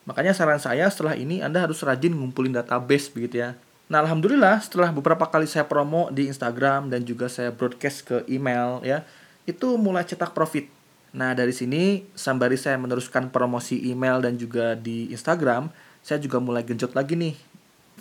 Makanya 0.09 0.33
saran 0.33 0.59
saya 0.61 0.89
setelah 0.89 1.13
ini 1.13 1.41
Anda 1.41 1.65
harus 1.65 1.81
rajin 1.85 2.13
ngumpulin 2.13 2.53
database 2.53 3.13
begitu 3.13 3.45
ya. 3.45 3.57
Nah, 3.85 4.01
alhamdulillah 4.01 4.65
setelah 4.65 4.89
beberapa 4.89 5.29
kali 5.29 5.45
saya 5.45 5.69
promo 5.69 6.09
di 6.09 6.25
Instagram 6.25 6.89
dan 6.89 7.05
juga 7.05 7.29
saya 7.29 7.53
broadcast 7.53 8.01
ke 8.01 8.17
email 8.25 8.81
ya, 8.81 9.05
itu 9.45 9.77
mulai 9.77 10.01
cetak 10.01 10.33
profit. 10.33 10.65
Nah, 11.13 11.37
dari 11.37 11.53
sini 11.53 12.01
sembari 12.17 12.57
saya 12.57 12.81
meneruskan 12.81 13.29
promosi 13.29 13.77
email 13.85 14.25
dan 14.25 14.41
juga 14.41 14.73
di 14.73 15.13
Instagram, 15.13 15.69
saya 16.01 16.17
juga 16.17 16.41
mulai 16.41 16.65
genjot 16.65 16.97
lagi 16.97 17.13
nih 17.13 17.37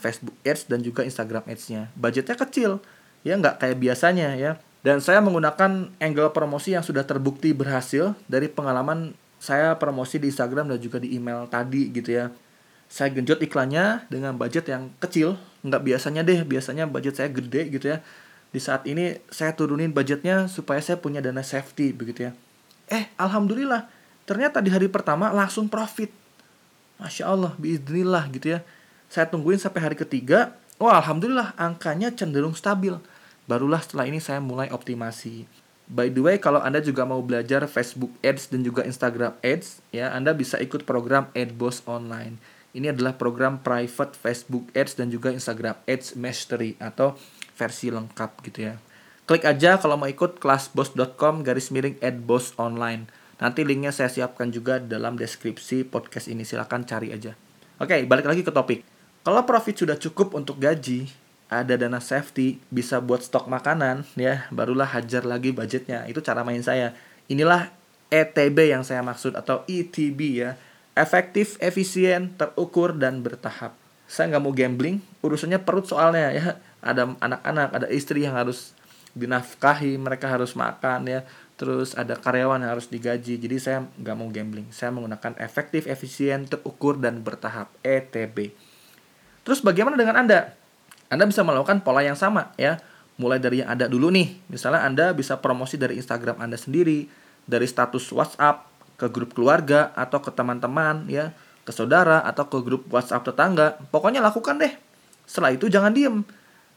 Facebook 0.00 0.34
Ads 0.40 0.72
dan 0.72 0.80
juga 0.80 1.04
Instagram 1.04 1.44
Ads-nya. 1.44 1.92
Budgetnya 1.94 2.36
kecil, 2.40 2.80
ya 3.20 3.36
nggak 3.36 3.60
kayak 3.60 3.76
biasanya 3.76 4.34
ya. 4.40 4.56
Dan 4.84 5.00
saya 5.04 5.20
menggunakan 5.20 5.92
angle 6.00 6.32
promosi 6.32 6.76
yang 6.76 6.84
sudah 6.84 7.04
terbukti 7.04 7.52
berhasil 7.56 8.16
dari 8.28 8.48
pengalaman 8.52 9.16
saya 9.40 9.76
promosi 9.76 10.16
di 10.16 10.32
Instagram 10.32 10.72
dan 10.72 10.80
juga 10.80 10.96
di 10.96 11.12
email 11.16 11.44
tadi 11.48 11.92
gitu 11.92 12.08
ya 12.08 12.32
saya 12.88 13.10
genjot 13.10 13.42
iklannya 13.42 14.06
dengan 14.12 14.38
budget 14.38 14.70
yang 14.70 14.92
kecil. 15.02 15.40
Nggak 15.66 15.82
biasanya 15.82 16.22
deh 16.22 16.40
biasanya 16.46 16.84
budget 16.86 17.18
saya 17.18 17.28
gede 17.32 17.72
gitu 17.72 17.86
ya. 17.90 17.98
Di 18.54 18.62
saat 18.62 18.86
ini 18.86 19.18
saya 19.32 19.50
turunin 19.56 19.90
budgetnya 19.90 20.46
supaya 20.46 20.78
saya 20.78 21.00
punya 21.00 21.18
dana 21.18 21.42
safety 21.42 21.90
begitu 21.90 22.30
ya. 22.30 22.32
Eh 22.86 23.10
alhamdulillah. 23.18 23.90
Ternyata 24.24 24.62
di 24.62 24.70
hari 24.70 24.86
pertama 24.86 25.34
langsung 25.34 25.66
profit. 25.66 26.12
Masya 27.02 27.24
Allah 27.26 27.52
biiznillah 27.58 28.30
gitu 28.30 28.56
ya. 28.56 28.60
Saya 29.10 29.26
tungguin 29.26 29.58
sampai 29.58 29.82
hari 29.82 29.96
ketiga 29.98 30.54
wah 30.78 31.00
alhamdulillah 31.02 31.56
angkanya 31.58 32.14
cenderung 32.14 32.54
stabil. 32.54 32.94
Barulah 33.44 33.82
setelah 33.82 34.08
ini 34.08 34.22
saya 34.22 34.40
mulai 34.40 34.72
optimasi. 34.72 35.44
By 35.84 36.08
the 36.08 36.24
way, 36.24 36.40
kalau 36.40 36.64
Anda 36.64 36.80
juga 36.80 37.04
mau 37.04 37.20
belajar 37.20 37.68
Facebook 37.68 38.08
Ads 38.24 38.48
dan 38.48 38.64
juga 38.64 38.88
Instagram 38.88 39.36
Ads, 39.44 39.84
ya 39.92 40.16
Anda 40.16 40.32
bisa 40.32 40.56
ikut 40.56 40.88
program 40.88 41.28
AdBoss 41.36 41.84
Online. 41.84 42.40
Ini 42.74 42.90
adalah 42.90 43.14
program 43.14 43.62
private 43.62 44.18
Facebook 44.18 44.66
Ads 44.74 44.98
dan 44.98 45.06
juga 45.06 45.30
Instagram 45.30 45.78
Ads 45.86 46.18
Mastery 46.18 46.74
atau 46.82 47.14
versi 47.54 47.94
lengkap 47.94 48.30
gitu 48.50 48.66
ya. 48.66 48.74
Klik 49.24 49.46
aja 49.46 49.78
kalau 49.78 49.94
mau 49.94 50.10
ikut 50.10 50.42
kelasbos.com 50.42 51.46
garis 51.46 51.70
miring 51.70 51.96
adboss 52.02 52.50
online. 52.58 53.06
Nanti 53.38 53.62
linknya 53.62 53.94
saya 53.94 54.10
siapkan 54.10 54.50
juga 54.50 54.82
dalam 54.82 55.14
deskripsi 55.14 55.86
podcast 55.86 56.26
ini. 56.26 56.42
Silahkan 56.42 56.82
cari 56.82 57.14
aja. 57.14 57.38
Oke, 57.78 58.04
balik 58.10 58.26
lagi 58.26 58.42
ke 58.42 58.50
topik. 58.50 58.82
Kalau 59.24 59.46
profit 59.46 59.86
sudah 59.86 59.96
cukup 59.96 60.34
untuk 60.34 60.58
gaji, 60.58 61.08
ada 61.48 61.78
dana 61.78 62.02
safety, 62.02 62.60
bisa 62.68 62.98
buat 62.98 63.24
stok 63.24 63.48
makanan, 63.48 64.04
ya, 64.18 64.44
barulah 64.50 64.90
hajar 64.90 65.22
lagi 65.24 65.54
budgetnya. 65.54 66.04
Itu 66.10 66.20
cara 66.20 66.42
main 66.42 66.60
saya. 66.60 66.92
Inilah 67.30 67.72
ETB 68.12 68.74
yang 68.74 68.84
saya 68.84 69.00
maksud 69.00 69.38
atau 69.38 69.64
ETB 69.64 70.20
ya 70.42 70.60
efektif, 70.94 71.58
efisien, 71.58 72.34
terukur, 72.38 72.94
dan 72.94 73.20
bertahap. 73.20 73.74
Saya 74.06 74.34
nggak 74.34 74.42
mau 74.42 74.54
gambling, 74.54 74.96
urusannya 75.20 75.58
perut 75.62 75.90
soalnya 75.90 76.30
ya. 76.30 76.46
Ada 76.84 77.16
anak-anak, 77.18 77.68
ada 77.74 77.86
istri 77.90 78.22
yang 78.22 78.38
harus 78.38 78.76
dinafkahi 79.14 79.94
mereka 79.98 80.26
harus 80.30 80.54
makan 80.58 81.06
ya. 81.06 81.20
Terus 81.54 81.94
ada 81.94 82.18
karyawan 82.18 82.66
yang 82.66 82.74
harus 82.74 82.90
digaji 82.90 83.38
jadi 83.38 83.56
saya 83.62 83.78
nggak 83.98 84.16
mau 84.18 84.26
gambling. 84.30 84.66
Saya 84.74 84.90
menggunakan 84.90 85.38
efektif 85.38 85.86
efisien 85.86 86.50
terukur 86.50 86.98
dan 86.98 87.22
bertahap. 87.22 87.70
ETB 87.82 88.54
terus 89.44 89.60
bagaimana 89.60 89.94
dengan 89.94 90.24
anda? 90.24 90.56
Anda 91.12 91.28
bisa 91.28 91.44
melakukan 91.44 91.84
pola 91.84 92.00
yang 92.00 92.18
sama 92.18 92.50
ya. 92.58 92.80
Mulai 93.14 93.38
dari 93.38 93.62
yang 93.62 93.70
ada 93.70 93.86
dulu 93.86 94.10
nih. 94.10 94.34
Misalnya 94.50 94.82
anda 94.82 95.14
bisa 95.14 95.38
promosi 95.38 95.78
dari 95.78 95.94
Instagram 95.94 96.42
anda 96.42 96.58
sendiri 96.58 97.06
dari 97.46 97.68
status 97.68 98.10
WhatsApp 98.10 98.73
ke 98.94 99.10
grup 99.10 99.34
keluarga 99.34 99.90
atau 99.98 100.22
ke 100.22 100.30
teman-teman 100.30 101.06
ya 101.10 101.34
ke 101.64 101.72
saudara 101.72 102.22
atau 102.22 102.46
ke 102.46 102.58
grup 102.62 102.86
WhatsApp 102.92 103.26
tetangga 103.26 103.80
pokoknya 103.90 104.22
lakukan 104.22 104.60
deh 104.60 104.72
setelah 105.24 105.56
itu 105.56 105.66
jangan 105.66 105.92
diem 105.92 106.22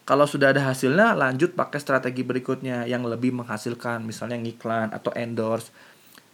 kalau 0.08 0.23
sudah 0.23 0.56
ada 0.56 0.63
hasilnya, 0.63 1.19
lanjut 1.19 1.51
pakai 1.51 1.84
strategi 1.84 2.23
berikutnya 2.23 2.88
yang 2.88 3.03
lebih 3.03 3.36
menghasilkan, 3.36 4.08
misalnya 4.08 4.39
ngiklan 4.39 4.95
atau 4.95 5.12
endorse. 5.12 5.67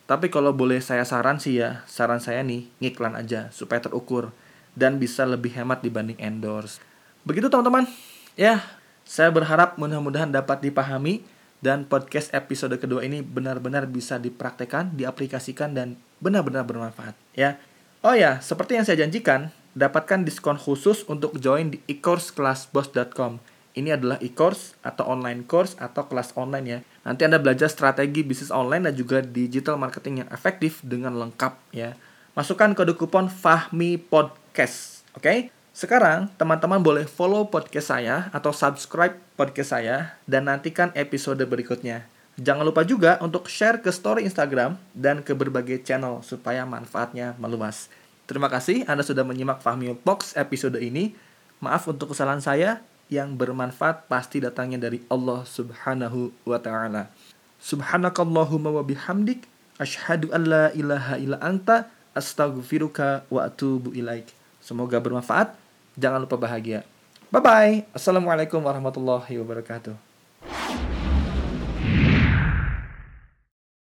Tapi 0.06 0.30
kalau 0.30 0.54
boleh 0.54 0.78
saya 0.78 1.02
saran 1.10 1.41
sih 1.41 1.58
ya, 1.58 1.82
saran 1.89 2.22
saya 2.22 2.46
nih, 2.46 2.69
ngiklan 2.78 3.17
aja 3.17 3.50
supaya 3.50 3.82
terukur 3.82 4.30
dan 4.78 5.02
bisa 5.02 5.26
lebih 5.26 5.50
hemat 5.58 5.82
dibanding 5.82 6.22
endorse. 6.22 6.78
Begitu 7.26 7.50
teman-teman. 7.50 7.89
Ya, 8.38 8.62
saya 9.10 9.34
berharap 9.34 9.74
mudah-mudahan 9.82 10.30
dapat 10.30 10.62
dipahami 10.62 11.26
dan 11.63 11.88
podcast 11.88 12.36
episode 12.36 12.76
kedua 12.76 13.08
ini 13.08 13.23
benar-benar 13.23 13.88
bisa 13.88 14.19
dipraktekkan, 14.19 14.99
diaplikasikan 14.99 15.71
dan 15.71 15.95
benar-benar 16.19 16.67
bermanfaat 16.67 17.15
ya. 17.32 17.56
Oh 18.04 18.12
ya, 18.12 18.43
seperti 18.43 18.76
yang 18.76 18.84
saya 18.84 18.99
janjikan, 18.99 19.47
dapatkan 19.71 20.28
diskon 20.28 20.60
khusus 20.60 21.08
untuk 21.08 21.39
join 21.39 21.71
di 21.71 21.80
e-courseclassboss.com 21.88 23.39
ini 23.73 23.89
adalah 23.89 24.21
e-course 24.21 24.78
atau 24.86 25.10
online 25.10 25.49
course 25.49 25.73
atau 25.82 26.06
kelas 26.06 26.36
online 26.38 26.67
ya. 26.67 26.80
Nanti 27.10 27.26
Anda 27.26 27.41
belajar 27.41 27.71
strategi 27.73 28.21
bisnis 28.21 28.54
online 28.54 28.91
dan 28.91 28.93
juga 28.93 29.23
digital 29.26 29.82
marketing 29.82 30.26
yang 30.26 30.30
efektif 30.30 30.84
dengan 30.86 31.17
lengkap 31.17 31.58
ya. 31.73 31.97
Masukkan 32.38 32.76
kode 32.78 32.93
kupon 32.93 33.34
Fahmi 33.34 33.97
Podcast. 33.97 35.08
Oke? 35.17 35.23
Okay? 35.26 35.62
Sekarang 35.74 36.30
teman-teman 36.38 36.78
boleh 36.78 37.10
follow 37.10 37.50
podcast 37.50 37.90
saya 37.90 38.30
atau 38.30 38.54
subscribe 38.54 39.18
podcast 39.34 39.74
saya 39.74 40.14
dan 40.30 40.46
nantikan 40.46 40.94
episode 40.94 41.42
berikutnya. 41.50 42.06
Jangan 42.38 42.62
lupa 42.62 42.86
juga 42.86 43.18
untuk 43.26 43.50
share 43.50 43.82
ke 43.82 43.90
story 43.90 44.22
Instagram 44.22 44.78
dan 44.94 45.26
ke 45.26 45.34
berbagai 45.34 45.82
channel 45.82 46.22
supaya 46.22 46.62
manfaatnya 46.62 47.34
meluas. 47.42 47.90
Terima 48.30 48.54
kasih 48.54 48.86
Anda 48.86 49.02
sudah 49.02 49.26
menyimak 49.26 49.66
Fahmi 49.66 49.98
Box 50.06 50.38
episode 50.38 50.78
ini. 50.78 51.18
Maaf 51.58 51.90
untuk 51.90 52.14
kesalahan 52.14 52.46
saya 52.46 52.86
yang 53.10 53.34
bermanfaat 53.34 54.06
pasti 54.06 54.46
datangnya 54.46 54.78
dari 54.78 55.02
Allah 55.10 55.42
Subhanahu 55.42 56.30
wa 56.46 56.62
taala. 56.62 57.10
Subhanakallahumma 57.58 58.78
wa 58.78 58.86
bihamdik 58.86 59.50
asyhadu 59.82 60.30
an 60.38 60.46
la 60.46 60.66
ilaha 60.78 61.18
illa 61.18 61.42
anta 61.42 61.90
astaghfiruka 62.14 63.26
wa 63.34 63.50
atubu 63.50 63.90
ilaik. 63.98 64.30
Semoga 64.62 65.02
bermanfaat. 65.02 65.62
Jangan 65.97 66.25
lupa 66.25 66.38
bahagia. 66.38 66.86
Bye 67.34 67.41
bye. 67.41 67.75
Assalamualaikum 67.93 68.62
warahmatullahi 68.62 69.41
wabarakatuh. 69.41 70.12